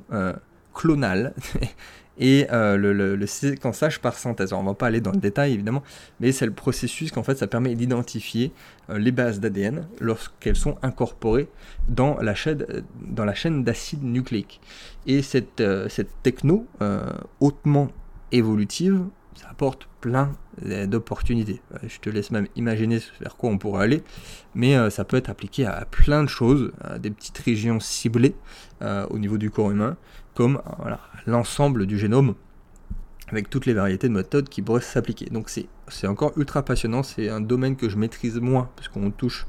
clonale 0.76 1.34
et 2.18 2.46
euh, 2.52 2.76
le, 2.76 3.26
séquençage 3.26 4.00
par 4.00 4.14
synthèse. 4.14 4.52
on 4.52 4.62
ne 4.62 4.68
va 4.68 4.74
pas 4.74 4.86
aller 4.86 5.00
dans 5.00 5.10
le 5.10 5.18
détail 5.18 5.52
évidemment, 5.52 5.82
mais 6.20 6.32
c'est 6.32 6.46
le 6.46 6.52
processus 6.52 7.10
qu'en 7.10 7.22
fait 7.22 7.36
ça 7.36 7.46
permet 7.46 7.74
d'identifier 7.74 8.52
euh, 8.90 8.98
les 8.98 9.12
bases 9.12 9.40
d'ADN 9.40 9.86
lorsqu'elles 10.00 10.56
sont 10.56 10.76
incorporées 10.82 11.48
dans 11.88 12.18
la 12.20 12.34
chaîne, 12.34 12.64
dans 13.00 13.24
la 13.24 13.34
chaîne 13.34 13.64
d'acide 13.64 14.02
nucléique. 14.02 14.60
Et 15.06 15.22
cette, 15.22 15.60
euh, 15.60 15.88
cette 15.88 16.10
techno 16.22 16.66
hautement 17.40 17.88
évolutive, 18.32 19.04
ça 19.34 19.48
apporte 19.50 19.88
plein 20.00 20.32
d'opportunités. 20.86 21.60
Je 21.86 21.98
te 21.98 22.08
laisse 22.08 22.30
même 22.30 22.46
imaginer 22.56 23.00
vers 23.20 23.36
quoi 23.36 23.50
on 23.50 23.58
pourrait 23.58 23.84
aller, 23.84 24.02
mais 24.54 24.90
ça 24.90 25.04
peut 25.04 25.16
être 25.16 25.28
appliqué 25.28 25.66
à 25.66 25.84
plein 25.84 26.22
de 26.22 26.28
choses, 26.28 26.72
à 26.80 26.98
des 26.98 27.10
petites 27.10 27.38
régions 27.38 27.78
ciblées 27.80 28.34
au 28.80 29.18
niveau 29.18 29.36
du 29.36 29.50
corps 29.50 29.70
humain, 29.70 29.96
comme 30.36 30.60
l'ensemble 31.26 31.86
du 31.86 31.98
génome 31.98 32.34
avec 33.28 33.50
toutes 33.50 33.66
les 33.66 33.72
variétés 33.72 34.08
de 34.08 34.12
méthodes 34.12 34.48
qui 34.48 34.62
pourraient 34.62 34.80
s'appliquer. 34.80 35.26
Donc 35.30 35.50
c'est 35.88 36.06
encore 36.06 36.32
ultra 36.36 36.62
passionnant, 36.62 37.02
c'est 37.02 37.28
un 37.28 37.40
domaine 37.40 37.74
que 37.74 37.88
je 37.88 37.96
maîtrise 37.96 38.38
moins, 38.38 38.70
puisqu'on 38.76 39.10
touche 39.10 39.46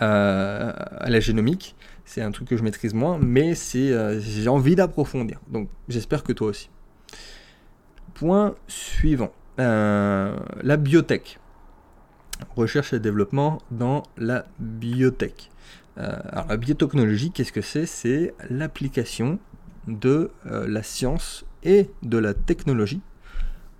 euh, 0.00 0.72
à 0.76 1.10
la 1.10 1.18
génomique, 1.18 1.74
c'est 2.04 2.22
un 2.22 2.30
truc 2.30 2.46
que 2.48 2.56
je 2.56 2.62
maîtrise 2.62 2.94
moins, 2.94 3.18
mais 3.18 3.54
c'est 3.54 3.90
euh, 3.90 4.20
j'ai 4.20 4.48
envie 4.48 4.76
d'approfondir. 4.76 5.40
Donc 5.48 5.68
j'espère 5.88 6.22
que 6.22 6.32
toi 6.32 6.48
aussi. 6.48 6.70
Point 8.14 8.54
suivant, 8.68 9.32
euh, 9.58 10.36
la 10.62 10.76
biotech. 10.76 11.40
Recherche 12.54 12.92
et 12.92 13.00
développement 13.00 13.60
dans 13.72 14.04
la 14.16 14.46
biotech. 14.60 15.50
alors 15.96 16.46
la 16.48 16.56
biotechnologie, 16.56 17.32
qu'est-ce 17.32 17.50
que 17.50 17.62
c'est? 17.62 17.86
C'est 17.86 18.34
l'application 18.48 19.40
de 19.86 20.30
euh, 20.46 20.66
la 20.68 20.82
science 20.82 21.44
et 21.62 21.90
de 22.02 22.18
la 22.18 22.34
technologie 22.34 23.00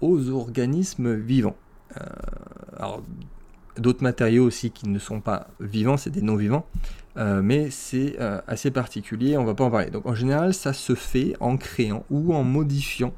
aux 0.00 0.30
organismes 0.30 1.14
vivants. 1.14 1.56
Euh, 1.96 2.04
alors, 2.76 3.02
d'autres 3.76 4.02
matériaux 4.02 4.44
aussi 4.44 4.70
qui 4.70 4.88
ne 4.88 4.98
sont 4.98 5.20
pas 5.20 5.48
vivants, 5.60 5.96
c'est 5.96 6.10
des 6.10 6.22
non-vivants, 6.22 6.66
euh, 7.16 7.40
mais 7.42 7.70
c'est 7.70 8.18
assez 8.46 8.70
particulier, 8.70 9.36
on 9.36 9.44
va 9.44 9.54
pas 9.54 9.64
en 9.64 9.70
parler. 9.70 9.90
Donc 9.90 10.06
en 10.06 10.14
général, 10.14 10.54
ça 10.54 10.72
se 10.72 10.94
fait 10.94 11.34
en 11.40 11.56
créant 11.56 12.04
ou 12.10 12.34
en 12.34 12.44
modifiant 12.44 13.12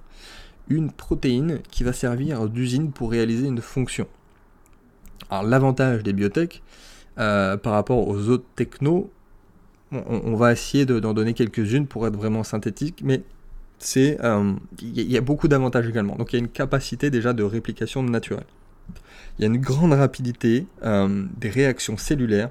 une 0.68 0.92
protéine 0.92 1.60
qui 1.70 1.82
va 1.82 1.92
servir 1.92 2.48
d'usine 2.48 2.92
pour 2.92 3.10
réaliser 3.10 3.46
une 3.46 3.60
fonction. 3.60 4.06
Alors 5.30 5.44
l'avantage 5.44 6.02
des 6.02 6.12
biotech 6.12 6.62
par 7.16 7.72
rapport 7.72 8.06
aux 8.06 8.28
autres 8.28 8.46
technos, 8.56 9.10
on, 9.92 10.34
va 10.36 10.52
essayer 10.52 10.86
d'en 10.86 11.12
donner 11.12 11.34
quelques-unes 11.34 11.86
pour 11.86 12.06
être 12.06 12.16
vraiment 12.16 12.44
synthétique, 12.44 13.00
mais 13.04 13.22
c'est 13.78 14.18
euh, 14.22 14.52
il 14.80 15.10
y, 15.10 15.16
a 15.16 15.20
beaucoup 15.20 15.48
d'avantages 15.48 15.88
également. 15.88 16.14
Donc 16.16 16.32
il 16.32 16.36
y 16.36 16.38
a 16.38 16.42
une 16.42 16.50
capacité 16.50 17.10
déjà 17.10 17.32
de 17.32 17.42
réplication 17.42 18.02
naturelle. 18.02 18.44
Il 19.38 19.42
y 19.42 19.44
a 19.44 19.46
une 19.46 19.58
grande 19.58 19.94
rapidité 19.94 20.66
euh, 20.84 21.24
des 21.38 21.48
réactions 21.48 21.96
cellulaires 21.96 22.50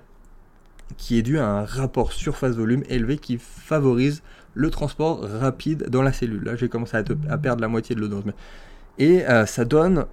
qui 0.98 1.20
est 1.20 1.22
due 1.22 1.38
à 1.38 1.46
un 1.46 1.66
rapport 1.66 2.14
surface-volume 2.14 2.84
élevé 2.90 3.18
qui 3.18 3.38
favorise 3.38 4.24
le 4.56 4.72
transport 4.72 5.22
rapide 5.22 5.88
dans 5.90 6.02
la 6.02 6.12
cellule. 6.12 6.44
Là, 6.44 6.56
j'ai 6.56 6.68
commencé 6.68 6.98
à, 6.98 7.38
perdre 7.38 7.62
la 7.62 7.68
moitié 7.68 7.96
de 7.96 8.02
l'odeur. 8.02 8.24
Et 8.98 9.24
euh, 9.30 9.46
ça 9.46 9.66
donne 9.66 10.08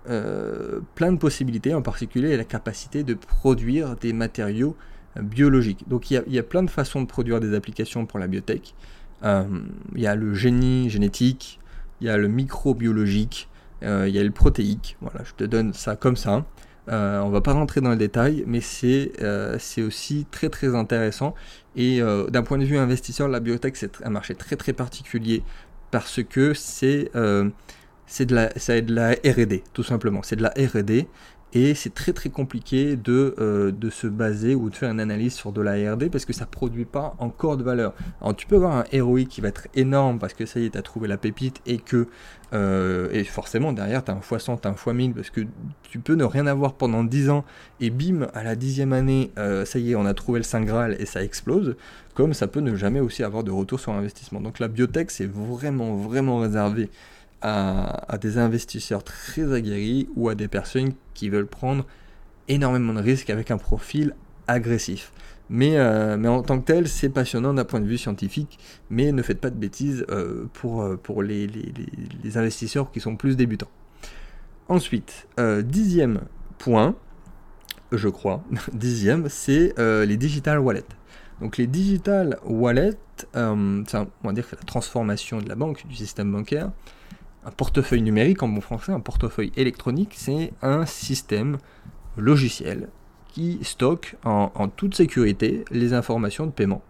plein 0.95 1.13
de 1.13 1.19
possibilités, 1.19 1.75
en 1.75 1.83
particulier 1.83 2.37
la 2.37 2.45
capacité 2.45 3.03
de 3.03 3.15
produire 3.15 3.97
des 3.97 4.13
matériaux 4.13 4.77
biologique. 5.23 5.89
Donc 5.89 6.11
il 6.11 6.23
y, 6.27 6.39
a, 6.39 6.43
plein 6.43 6.63
de 6.63 6.71
façons 6.71 7.01
de 7.01 7.07
produire 7.07 7.41
des 7.41 7.55
applications 7.55 8.07
pour 8.07 8.19
la 8.19 8.27
biotech. 8.27 8.75
Euh, 9.25 9.45
il 9.95 10.01
y 10.01 10.07
a 10.07 10.15
le 10.15 10.35
génie 10.35 10.91
génétique, 10.91 11.59
il 12.01 12.07
y 12.07 12.11
a 12.11 12.17
le 12.17 12.29
microbiologique, 12.29 13.49
euh, 13.83 14.07
il 14.09 14.15
y 14.15 14.19
a 14.19 14.25
le 14.25 14.31
protéique. 14.31 14.97
Voilà, 15.01 15.21
je 15.25 15.33
te 15.33 15.45
donne 15.45 15.73
ça 15.73 15.97
comme 15.97 16.17
ça. 16.17 16.45
Euh, 16.89 17.21
on 17.21 17.31
va 17.31 17.41
pas 17.41 17.53
rentrer 17.53 17.81
dans 17.81 17.91
les 17.91 17.97
détails, 17.97 18.45
mais 18.47 18.61
c'est 18.61 19.13
c'est 19.59 19.83
aussi 19.83 20.27
très 20.31 20.49
très 20.49 20.75
intéressant. 20.75 21.35
Et 21.75 22.01
d'un 22.29 22.43
point 22.43 22.59
de 22.59 22.65
vue 22.65 22.79
investisseur, 22.79 23.29
la 23.29 23.41
biotech 23.41 23.77
c'est 23.77 24.03
un 24.05 24.11
marché 24.11 24.35
très 24.35 24.57
très 24.57 24.73
particulier 24.73 25.43
parce 25.91 26.23
que 26.23 26.55
c'est 26.55 27.11
c'est 28.07 28.27
de 28.27 28.35
la, 28.37 28.49
de 28.49 28.95
la 28.95 29.11
R&D 29.13 29.65
tout 29.73 29.83
simplement. 29.83 30.23
C'est 30.23 30.37
de 30.37 30.43
la 30.43 30.51
R&D 30.51 31.09
et 31.57 31.75
c'est 31.75 31.95
très 31.95 32.13
très 32.13 32.29
compliqué 32.29 32.97
de, 32.97 33.35
euh, 33.39 33.73
de, 33.73 33.89
se 33.89 34.07
baser 34.07 34.55
ou 34.55 34.69
de 34.69 34.77
faire 34.77 34.91
une 34.91 35.01
analyse 35.01 35.33
sur 35.33 35.53
de 35.53 35.63
la 35.63 35.95
RD 35.95 36.11
parce 36.11 36.27
que 36.27 36.35
ça 36.35 36.45
produit 36.45 36.85
pas 36.85 37.15
encore 37.19 37.57
de 37.57 37.63
valeur. 37.63 37.95
Alors 38.21 38.37
tu 38.37 38.47
peux 38.47 38.57
avoir 38.57 38.77
un 38.77 38.85
ROI 38.93 39.25
qui 39.25 39.41
va 39.41 39.49
être 39.49 39.67
énorme 39.75 40.19
parce 40.19 40.35
que 40.35 40.45
ça 40.45 40.61
y 40.61 40.67
est, 40.67 40.71
tu 40.71 40.77
as 40.77 40.83
trouvé 40.83 41.09
la 41.09 41.17
pépite 41.17 41.63
et 41.65 41.79
que 41.79 42.09
euh, 42.53 43.09
et 43.11 43.25
forcément 43.25 43.73
derrière 43.73 44.05
tu 44.05 44.11
as 44.11 44.15
un 44.15 44.19
x100, 44.19 44.61
tu 44.61 44.69
as 44.69 44.71
un 44.71 44.75
x1000 44.75 45.15
parce 45.15 45.31
que 45.31 45.41
tu 45.85 45.99
peux 45.99 46.15
ne 46.15 46.25
rien 46.25 46.47
avoir 46.47 46.75
pendant 46.75 47.03
10 47.03 47.31
ans 47.31 47.43
et 47.81 47.89
bim, 47.89 48.29
à 48.35 48.43
la 48.45 48.55
dixième 48.55 48.93
année, 48.93 49.31
euh, 49.39 49.65
ça 49.65 49.79
y 49.79 49.93
est, 49.93 49.95
on 49.95 50.05
a 50.05 50.13
trouvé 50.13 50.41
le 50.41 50.45
Saint 50.45 50.61
Graal 50.61 50.95
et 50.99 51.07
ça 51.07 51.25
explose, 51.25 51.75
comme 52.13 52.35
ça 52.35 52.49
peut 52.49 52.61
ne 52.61 52.77
jamais 52.77 53.01
aussi 53.01 53.23
avoir 53.23 53.45
de 53.45 53.51
retour 53.51 53.81
sur 53.81 53.93
investissement. 53.93 54.43
Donc 54.43 54.59
la 54.59 54.69
biotech 54.69 55.11
c'est 55.11 55.31
vraiment 55.31 55.97
vraiment 55.97 56.39
réservé 56.39 56.91
à, 57.43 58.19
des 58.21 58.39
investisseurs 58.39 59.05
très 59.05 59.53
aguerris 59.53 60.09
ou 60.17 60.29
à 60.29 60.35
des 60.35 60.49
personnes 60.49 60.93
qui 61.15 61.29
veulent 61.29 61.47
prendre 61.47 61.87
énormément 62.49 62.95
de 62.95 63.01
risques 63.01 63.31
avec 63.31 63.51
un 63.51 63.59
profil 63.59 64.15
agressif. 64.47 65.13
Mais, 65.49 65.79
euh, 65.79 66.17
mais 66.17 66.29
en 66.29 66.43
tant 66.43 66.59
que 66.59 66.65
tel, 66.65 66.89
c'est 66.89 67.09
passionnant 67.09 67.55
d'un 67.55 67.65
point 67.65 67.81
de 67.81 67.87
vue 67.87 67.99
scientifique, 67.99 68.59
mais 68.91 69.13
ne 69.13 69.23
faites 69.23 69.41
pas 69.41 69.51
de 69.51 69.57
bêtises 69.57 70.05
euh, 70.11 70.47
pour, 70.53 70.83
euh, 70.83 70.97
pour 70.97 71.23
les, 71.23 71.47
les, 71.47 72.37
investisseurs 72.37 72.91
qui 72.91 73.01
sont 73.01 73.17
plus 73.17 73.37
débutants. 73.37 73.71
Ensuite, 74.69 75.29
dixième 75.63 76.23
point, 76.59 76.97
je 77.93 78.09
crois, 78.09 78.43
dixième, 78.73 79.29
c'est 79.29 79.75
les 79.79 80.17
digital 80.17 80.59
wallets. 80.59 80.83
Donc 81.41 81.57
les 81.57 81.69
digital 81.69 82.39
wallets, 82.45 82.99
on 83.37 83.85
va 84.25 84.33
dire 84.33 84.49
que 84.49 84.57
la 84.57 84.63
transformation 84.63 85.39
de 85.41 85.49
la 85.49 85.55
banque, 85.55 85.87
du 85.87 85.95
système 85.95 86.33
bancaire, 86.33 86.73
un 87.47 87.53
portefeuille 87.53 88.03
numérique 88.03 88.43
en 88.43 88.49
bon 88.49 88.61
français, 88.61 88.93
un 88.93 89.01
portefeuille 89.01 89.53
électronique, 89.57 90.15
c'est 90.17 90.53
un 90.63 90.85
système 90.85 91.59
logiciel 92.17 92.89
qui 93.29 93.61
stocke 93.63 94.17
en, 94.25 94.69
toute 94.69 94.97
sécurité 94.97 95.65
les 95.71 95.93
informations 95.93 96.47
de 96.47 96.51
paiement 96.51 96.83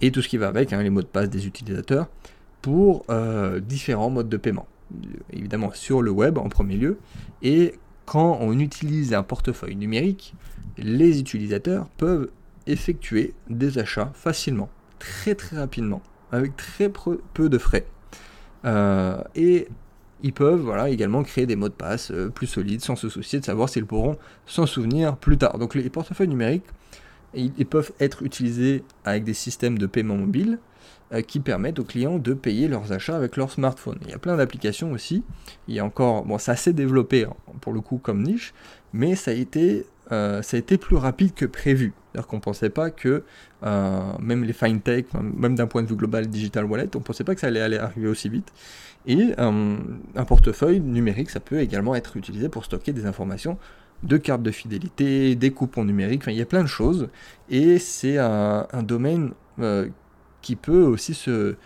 et 0.00 0.12
tout 0.12 0.22
ce 0.22 0.28
qui 0.28 0.36
va 0.36 0.48
avec, 0.48 0.72
hein, 0.72 0.82
les 0.82 0.90
mots 0.90 1.02
de 1.02 1.06
passe 1.06 1.28
des 1.28 1.46
utilisateurs, 1.46 2.08
pour 2.62 3.04
euh, 3.10 3.58
différents 3.60 4.10
modes 4.10 4.28
de 4.28 4.36
paiement. 4.36 4.66
Évidemment 5.32 5.72
sur 5.72 6.02
le 6.02 6.10
web 6.10 6.38
en 6.38 6.48
premier 6.48 6.76
lieu, 6.76 6.98
et 7.42 7.74
quand 8.06 8.38
on 8.40 8.58
utilise 8.58 9.12
un 9.12 9.22
portefeuille 9.22 9.76
numérique, 9.76 10.34
les 10.76 11.18
utilisateurs 11.18 11.88
peuvent 11.96 12.30
effectuer 12.66 13.34
des 13.48 13.78
achats 13.78 14.12
facilement, 14.14 14.68
très 14.98 15.34
très 15.34 15.56
rapidement, 15.56 16.02
avec 16.30 16.56
très 16.56 16.90
peu 17.32 17.48
de 17.48 17.58
frais. 17.58 17.86
Euh, 18.64 19.22
et 19.34 19.68
ils 20.22 20.32
peuvent 20.32 20.60
voilà, 20.60 20.88
également 20.88 21.22
créer 21.22 21.46
des 21.46 21.56
mots 21.56 21.68
de 21.68 21.74
passe 21.74 22.10
euh, 22.10 22.30
plus 22.30 22.46
solides 22.46 22.80
sans 22.80 22.96
se 22.96 23.08
soucier 23.08 23.40
de 23.40 23.44
savoir 23.44 23.68
s'ils 23.68 23.84
pourront 23.84 24.16
s'en 24.46 24.66
souvenir 24.66 25.16
plus 25.16 25.36
tard. 25.36 25.58
Donc 25.58 25.74
les 25.74 25.90
portefeuilles 25.90 26.28
numériques, 26.28 26.64
ils, 27.34 27.66
peuvent 27.66 27.92
être 28.00 28.22
utilisés 28.22 28.84
avec 29.04 29.24
des 29.24 29.34
systèmes 29.34 29.76
de 29.76 29.86
paiement 29.86 30.16
mobile 30.16 30.58
euh, 31.12 31.20
qui 31.20 31.40
permettent 31.40 31.78
aux 31.78 31.84
clients 31.84 32.18
de 32.18 32.32
payer 32.32 32.68
leurs 32.68 32.92
achats 32.92 33.16
avec 33.16 33.36
leur 33.36 33.50
smartphone. 33.50 33.98
Il 34.02 34.10
y 34.10 34.14
a 34.14 34.18
plein 34.18 34.36
d'applications 34.36 34.92
aussi. 34.92 35.24
Il 35.68 35.74
y 35.74 35.80
a 35.80 35.84
encore, 35.84 36.24
bon, 36.24 36.38
c'est 36.38 36.52
assez 36.52 36.72
développé 36.72 37.24
hein, 37.24 37.34
pour 37.60 37.72
le 37.72 37.80
coup 37.80 37.98
comme 37.98 38.22
niche, 38.22 38.54
mais 38.92 39.16
ça 39.16 39.32
a 39.32 39.34
été, 39.34 39.84
ça 40.10 40.56
a 40.56 40.56
été 40.56 40.78
plus 40.78 40.96
rapide 40.96 41.34
que 41.34 41.46
prévu. 41.46 41.92
C'est-à-dire 42.14 42.28
qu'on 42.28 42.36
ne 42.36 42.42
pensait 42.42 42.70
pas 42.70 42.90
que 42.90 43.24
euh, 43.64 44.12
même 44.20 44.44
les 44.44 44.52
fintech, 44.52 45.06
même 45.14 45.56
d'un 45.56 45.66
point 45.66 45.82
de 45.82 45.88
vue 45.88 45.96
global 45.96 46.28
digital 46.28 46.64
wallet, 46.64 46.88
on 46.94 47.00
ne 47.00 47.04
pensait 47.04 47.24
pas 47.24 47.34
que 47.34 47.40
ça 47.40 47.48
allait, 47.48 47.76
arriver 47.76 48.06
aussi 48.06 48.28
vite. 48.28 48.52
Et 49.06 49.32
euh, 49.36 49.76
un 50.14 50.24
portefeuille 50.24 50.78
numérique, 50.78 51.30
ça 51.30 51.40
peut 51.40 51.58
également 51.58 51.96
être 51.96 52.16
utilisé 52.16 52.48
pour 52.48 52.64
stocker 52.64 52.92
des 52.92 53.04
informations 53.04 53.58
de 54.04 54.16
cartes 54.16 54.44
de 54.44 54.52
fidélité, 54.52 55.34
des 55.34 55.50
coupons 55.50 55.84
numériques, 55.84 56.22
enfin, 56.22 56.30
il 56.30 56.36
y 56.36 56.42
a 56.42 56.46
plein 56.46 56.62
de 56.62 56.68
choses. 56.68 57.08
Et 57.50 57.80
c'est 57.80 58.18
un, 58.18 58.66
domaine 58.82 59.32
euh, 59.58 59.88
qui 60.40 60.54
peut 60.54 60.84
aussi 60.84 61.14
se, 61.14 61.56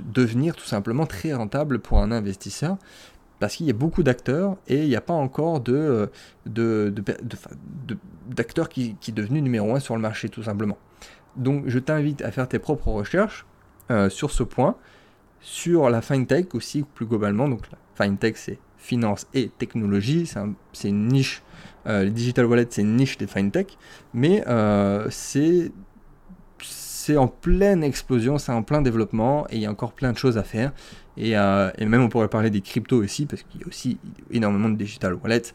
devenir 0.00 0.56
tout 0.56 0.64
simplement 0.64 1.06
très 1.06 1.34
rentable 1.34 1.78
pour 1.78 1.98
un 2.00 2.10
investisseur 2.10 2.78
parce 3.42 3.56
qu'il 3.56 3.66
y 3.66 3.70
a 3.70 3.72
beaucoup 3.72 4.04
d'acteurs 4.04 4.56
et 4.68 4.84
il 4.84 4.88
n'y 4.88 4.94
a 4.94 5.00
pas 5.00 5.14
encore 5.14 5.58
de, 5.58 6.08
de, 6.46 6.94
d'acteurs 8.28 8.68
qui, 8.68 8.94
qui 9.00 9.10
est 9.10 9.14
devenu 9.14 9.42
numéro 9.42 9.74
un 9.74 9.80
sur 9.80 9.96
le 9.96 10.00
marché 10.00 10.28
tout 10.28 10.44
simplement. 10.44 10.78
Donc 11.34 11.64
je 11.66 11.80
t'invite 11.80 12.22
à 12.22 12.30
faire 12.30 12.46
tes 12.46 12.60
propres 12.60 12.92
recherches 12.92 13.44
euh, 13.90 14.08
sur 14.08 14.30
ce 14.30 14.44
point, 14.44 14.76
sur 15.40 15.90
la 15.90 16.02
fintech 16.02 16.54
aussi 16.54 16.84
plus 16.94 17.04
globalement. 17.04 17.48
Donc 17.48 17.62
la 17.72 17.78
fintech 17.96 18.36
c'est 18.36 18.60
finance 18.78 19.26
et 19.34 19.48
technologie, 19.48 20.30
c'est 20.72 20.88
une 20.88 21.08
niche. 21.08 21.42
Euh, 21.88 22.04
les 22.04 22.12
digital 22.12 22.44
wallets 22.46 22.68
c'est 22.70 22.82
une 22.82 22.94
niche 22.94 23.18
des 23.18 23.26
fintech, 23.26 23.76
mais 24.14 24.44
euh, 24.46 25.08
c'est 25.10 25.72
en 27.16 27.26
pleine 27.26 27.82
explosion, 27.82 28.38
c'est 28.38 28.52
en 28.52 28.62
plein 28.62 28.82
développement 28.82 29.48
et 29.50 29.56
il 29.56 29.62
y 29.62 29.66
a 29.66 29.70
encore 29.72 29.94
plein 29.94 30.12
de 30.12 30.18
choses 30.18 30.38
à 30.38 30.44
faire. 30.44 30.70
Et, 31.16 31.34
même 31.34 32.02
on 32.02 32.08
pourrait 32.08 32.28
parler 32.28 32.50
des 32.50 32.60
cryptos 32.60 33.02
aussi, 33.02 33.26
parce 33.26 33.42
qu'il 33.42 33.60
y 33.60 33.64
a 33.64 33.66
aussi 33.66 33.98
énormément 34.30 34.68
de 34.68 34.76
digital 34.76 35.14
wallets 35.14 35.52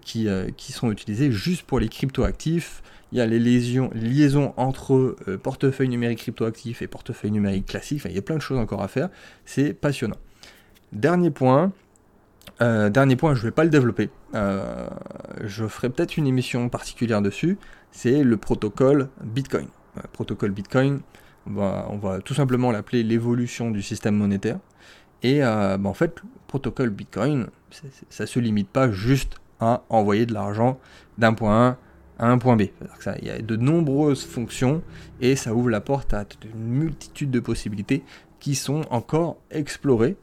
qui, 0.00 0.28
qui 0.56 0.72
sont 0.72 0.90
utilisés 0.90 1.32
juste 1.32 1.64
pour 1.64 1.80
les 1.80 1.88
crypto-actifs. 1.88 2.82
Il 3.12 3.18
y 3.18 3.20
a 3.20 3.26
les 3.26 3.38
liaisons 3.38 4.52
entre 4.56 5.16
portefeuille 5.42 5.88
numérique 5.88 6.18
crypto-actif 6.18 6.82
et 6.82 6.86
portefeuille 6.86 7.32
numérique 7.32 7.66
classique. 7.66 8.02
il 8.04 8.12
y 8.12 8.18
a 8.18 8.22
plein 8.22 8.36
de 8.36 8.42
choses 8.42 8.58
encore 8.58 8.82
à 8.82 8.88
faire. 8.88 9.08
C'est 9.44 9.72
passionnant. 9.72 10.18
Dernier 10.92 11.30
point, 11.30 11.72
euh, 12.62 12.88
dernier 12.88 13.16
point, 13.16 13.34
je 13.34 13.40
ne 13.40 13.44
vais 13.46 13.50
pas 13.50 13.64
le 13.64 13.70
développer. 13.70 14.10
Euh, 14.34 14.88
je 15.44 15.66
ferai 15.66 15.90
peut-être 15.90 16.16
une 16.16 16.26
émission 16.26 16.68
particulière 16.68 17.22
dessus. 17.22 17.58
C'est 17.90 18.22
le 18.22 18.36
protocole 18.36 19.08
Bitcoin. 19.22 19.66
Euh, 19.98 20.02
protocole 20.12 20.52
Bitcoin, 20.52 21.00
on 21.48 21.98
va, 21.98 22.20
tout 22.24 22.34
simplement 22.34 22.70
l'appeler 22.70 23.02
l'évolution 23.02 23.70
du 23.70 23.82
système 23.82 24.16
monétaire. 24.16 24.58
Et 25.22 25.40
bah, 25.40 25.78
en 25.84 25.94
fait, 25.94 26.20
le 26.22 26.28
protocole 26.46 26.90
Bitcoin, 26.90 27.48
ça 28.10 28.24
ne 28.24 28.26
se 28.26 28.38
limite 28.38 28.68
pas 28.68 28.90
juste 28.90 29.36
à 29.60 29.82
envoyer 29.88 30.26
de 30.26 30.34
l'argent 30.34 30.78
d'un 31.18 31.32
point 31.32 31.68
A 31.68 31.78
à 32.18 32.30
un 32.30 32.38
point 32.38 32.56
B. 32.56 32.62
il 33.20 33.26
y 33.26 33.30
a 33.30 33.40
de 33.40 33.56
nombreuses 33.56 34.24
fonctions 34.24 34.82
et 35.20 35.36
ça 35.36 35.54
ouvre 35.54 35.70
la 35.70 35.80
porte 35.80 36.14
à 36.14 36.24
une 36.44 36.66
multitude 36.66 37.30
de 37.30 37.40
possibilités 37.40 38.02
qui 38.40 38.54
sont 38.54 38.82
encore 38.90 39.36
explorées 39.50 40.16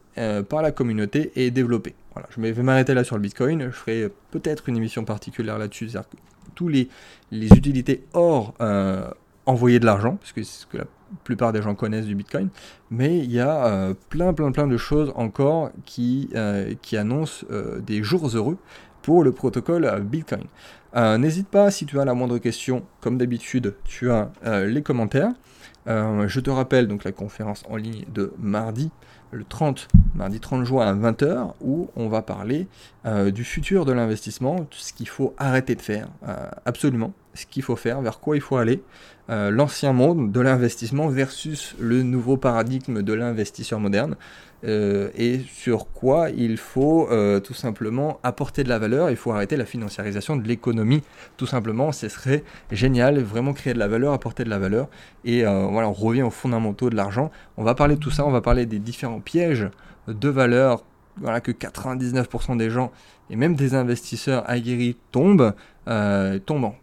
par 0.48 0.62
la 0.62 0.72
communauté 0.72 1.32
et 1.36 1.50
développées. 1.50 1.94
Voilà, 2.14 2.28
je 2.30 2.40
vais 2.40 2.62
m'arrêter 2.62 2.94
là 2.94 3.02
sur 3.02 3.16
le 3.16 3.22
Bitcoin. 3.22 3.64
Je 3.64 3.70
ferai 3.70 4.08
peut-être 4.30 4.68
une 4.68 4.76
émission 4.76 5.04
particulière 5.04 5.58
là-dessus, 5.58 5.88
c'est-à-dire 5.88 6.08
tous 6.54 6.68
les, 6.68 6.88
les 7.32 7.48
utilités 7.48 8.04
hors 8.12 8.54
euh, 8.60 9.10
envoyer 9.46 9.80
de 9.80 9.86
l'argent, 9.86 10.16
parce 10.16 10.32
que 10.32 10.42
c'est 10.44 10.62
ce 10.62 10.66
que 10.66 10.78
la 10.78 10.84
plupart 11.24 11.52
des 11.52 11.62
gens 11.62 11.74
connaissent 11.74 12.06
du 12.06 12.14
Bitcoin, 12.14 12.48
mais 12.90 13.18
il 13.18 13.32
y 13.32 13.40
a 13.40 13.66
euh, 13.66 13.94
plein, 14.08 14.32
plein, 14.32 14.52
plein 14.52 14.66
de 14.66 14.76
choses 14.76 15.12
encore 15.16 15.70
qui, 15.84 16.30
euh, 16.34 16.74
annoncent 16.92 17.46
des 17.84 18.02
jours 18.02 18.28
heureux 18.34 18.56
pour 19.02 19.24
le 19.24 19.32
protocole 19.32 20.00
Bitcoin. 20.02 20.44
N'hésite 20.94 21.48
pas, 21.48 21.72
si 21.72 21.86
tu 21.86 21.98
as 21.98 22.04
la 22.04 22.14
moindre 22.14 22.38
question, 22.38 22.84
comme 23.00 23.18
d'habitude, 23.18 23.74
tu 23.84 24.10
as 24.12 24.30
les 24.66 24.80
commentaires. 24.82 25.32
je 25.86 26.40
te 26.40 26.50
rappelle 26.50 26.86
donc 26.86 27.02
la 27.02 27.10
conférence 27.10 27.64
en 27.68 27.76
ligne 27.76 28.04
de 28.14 28.32
mardi 28.38 28.90
le 29.34 29.44
30, 29.44 29.88
mardi 30.14 30.40
30 30.40 30.64
juin 30.64 30.86
à 30.86 30.94
20h, 30.94 31.54
où 31.60 31.90
on 31.96 32.08
va 32.08 32.22
parler 32.22 32.68
euh, 33.04 33.30
du 33.30 33.44
futur 33.44 33.84
de 33.84 33.92
l'investissement, 33.92 34.66
ce 34.70 34.92
qu'il 34.92 35.08
faut 35.08 35.34
arrêter 35.38 35.74
de 35.74 35.82
faire, 35.82 36.08
euh, 36.26 36.48
absolument, 36.64 37.12
ce 37.34 37.46
qu'il 37.46 37.62
faut 37.62 37.76
faire, 37.76 38.00
vers 38.00 38.20
quoi 38.20 38.36
il 38.36 38.42
faut 38.42 38.56
aller, 38.56 38.82
euh, 39.30 39.50
l'ancien 39.50 39.94
monde 39.94 40.32
de 40.32 40.40
l'investissement 40.40 41.08
versus 41.08 41.74
le 41.78 42.02
nouveau 42.02 42.36
paradigme 42.36 43.02
de 43.02 43.12
l'investisseur 43.14 43.80
moderne. 43.80 44.16
Euh, 44.64 45.08
et 45.16 45.40
sur 45.40 45.88
quoi 45.92 46.30
il 46.30 46.56
faut 46.56 47.08
euh, 47.10 47.40
tout 47.40 47.54
simplement 47.54 48.18
apporter 48.22 48.64
de 48.64 48.68
la 48.68 48.78
valeur. 48.78 49.10
Il 49.10 49.16
faut 49.16 49.32
arrêter 49.32 49.56
la 49.56 49.64
financiarisation 49.64 50.36
de 50.36 50.46
l'économie, 50.46 51.02
tout 51.36 51.46
simplement. 51.46 51.90
Ce 51.92 52.08
serait 52.08 52.44
génial, 52.70 53.18
vraiment 53.20 53.54
créer 53.54 53.72
de 53.72 53.78
la 53.78 53.88
valeur, 53.88 54.12
apporter 54.12 54.44
de 54.44 54.50
la 54.50 54.58
valeur. 54.58 54.88
Et 55.24 55.42
voilà, 55.44 55.88
on 55.88 55.92
revient 55.92 56.22
aux 56.22 56.30
fondamentaux 56.30 56.90
de 56.90 56.96
l'argent. 56.96 57.30
On 57.56 57.64
va 57.64 57.74
parler 57.74 57.96
de 57.96 58.00
tout 58.00 58.10
ça, 58.10 58.26
on 58.26 58.30
va 58.30 58.42
parler 58.42 58.66
des 58.66 58.78
différents 58.78 59.20
pièges 59.20 59.68
de 60.06 60.28
valeur 60.28 60.84
voilà, 61.16 61.40
que 61.40 61.52
99% 61.52 62.56
des 62.56 62.68
gens 62.68 62.90
et 63.30 63.36
même 63.36 63.54
des 63.54 63.74
investisseurs 63.74 64.48
aguerris 64.48 64.96
tombent, 65.12 65.54
tombent 65.86 66.64
en 66.64 66.76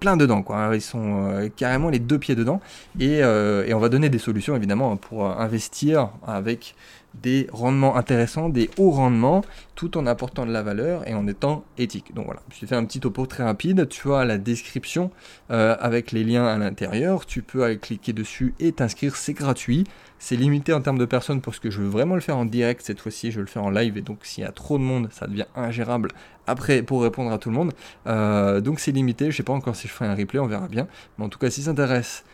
plein 0.00 0.16
dedans, 0.16 0.42
quoi. 0.42 0.70
Ils 0.74 0.80
sont 0.80 1.28
euh, 1.28 1.48
carrément 1.54 1.90
les 1.90 1.98
deux 1.98 2.18
pieds 2.18 2.34
dedans. 2.34 2.60
Euh, 3.00 3.64
et, 3.66 3.74
on 3.74 3.78
va 3.78 3.88
donner 3.88 4.08
des 4.08 4.18
solutions, 4.18 4.56
évidemment, 4.56 4.96
pour 4.96 5.26
investir 5.26 6.10
avec 6.26 6.74
des 7.14 7.48
rendements 7.52 7.96
intéressants, 7.96 8.48
des 8.48 8.70
hauts 8.78 8.90
rendements, 8.90 9.42
tout 9.74 9.96
en 9.96 10.06
apportant 10.06 10.46
de 10.46 10.52
la 10.52 10.62
valeur 10.62 11.06
et 11.08 11.14
en 11.14 11.26
étant 11.26 11.64
éthique. 11.76 12.14
Donc 12.14 12.26
voilà, 12.26 12.40
je 12.52 12.60
t'ai 12.60 12.66
fait 12.66 12.76
un 12.76 12.84
petit 12.84 13.00
topo 13.00 13.26
très 13.26 13.44
rapide. 13.44 13.88
Tu 13.88 14.12
as 14.12 14.24
la 14.24 14.38
description 14.38 15.10
euh, 15.50 15.76
avec 15.80 16.12
les 16.12 16.24
liens 16.24 16.46
à 16.46 16.58
l'intérieur. 16.58 17.26
Tu 17.26 17.42
peux 17.42 17.64
aller 17.64 17.78
cliquer 17.78 18.12
dessus 18.12 18.54
et 18.60 18.72
t'inscrire. 18.72 19.16
C'est 19.16 19.32
gratuit. 19.32 19.84
C'est 20.18 20.36
limité 20.36 20.72
en 20.72 20.80
termes 20.80 20.98
de 20.98 21.04
personnes 21.04 21.40
parce 21.40 21.60
que 21.60 21.70
je 21.70 21.80
veux 21.80 21.88
vraiment 21.88 22.16
le 22.16 22.20
faire 22.20 22.36
en 22.36 22.44
direct 22.44 22.82
cette 22.84 23.00
fois-ci. 23.00 23.30
Je 23.30 23.40
le 23.40 23.46
faire 23.46 23.64
en 23.64 23.70
live 23.70 23.96
et 23.96 24.02
donc 24.02 24.20
s'il 24.24 24.42
y 24.42 24.46
a 24.46 24.52
trop 24.52 24.78
de 24.78 24.82
monde, 24.82 25.08
ça 25.12 25.26
devient 25.26 25.46
ingérable 25.54 26.10
après 26.46 26.82
pour 26.82 27.02
répondre 27.02 27.32
à 27.32 27.38
tout 27.38 27.50
le 27.50 27.56
monde. 27.56 27.72
Euh, 28.06 28.60
donc 28.60 28.80
c'est 28.80 28.92
limité. 28.92 29.30
Je 29.30 29.36
sais 29.36 29.42
pas 29.42 29.52
encore 29.52 29.76
si 29.76 29.86
je 29.86 29.92
ferai 29.92 30.10
un 30.10 30.14
replay, 30.14 30.40
on 30.40 30.46
verra 30.46 30.68
bien. 30.68 30.88
Mais 31.18 31.24
en 31.24 31.28
tout 31.28 31.38
cas, 31.38 31.50
si 31.50 31.62
ça 31.62 31.70
t'intéresse 31.70 32.24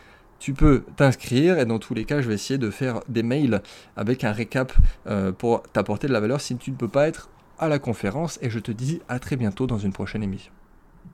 tu 0.45 0.53
peux 0.53 0.83
t'inscrire 0.95 1.57
et 1.57 1.65
dans 1.65 1.79
tous 1.79 1.95
les 1.95 2.05
cas, 2.05 2.21
je 2.21 2.27
vais 2.27 2.35
essayer 2.35 2.59
de 2.59 2.69
faire 2.69 2.99
des 3.09 3.23
mails 3.23 3.63
avec 3.97 4.23
un 4.23 4.31
récap 4.31 4.73
euh, 5.07 5.31
pour 5.31 5.63
t'apporter 5.63 6.05
de 6.05 6.13
la 6.13 6.19
valeur 6.19 6.39
si 6.39 6.55
tu 6.55 6.69
ne 6.69 6.75
peux 6.75 6.87
pas 6.87 7.07
être 7.07 7.29
à 7.57 7.67
la 7.67 7.79
conférence 7.79 8.37
et 8.43 8.51
je 8.51 8.59
te 8.59 8.71
dis 8.71 9.01
à 9.09 9.17
très 9.17 9.37
bientôt 9.37 9.65
dans 9.65 9.79
une 9.79 9.91
prochaine 9.91 10.21
émission. 10.21 10.51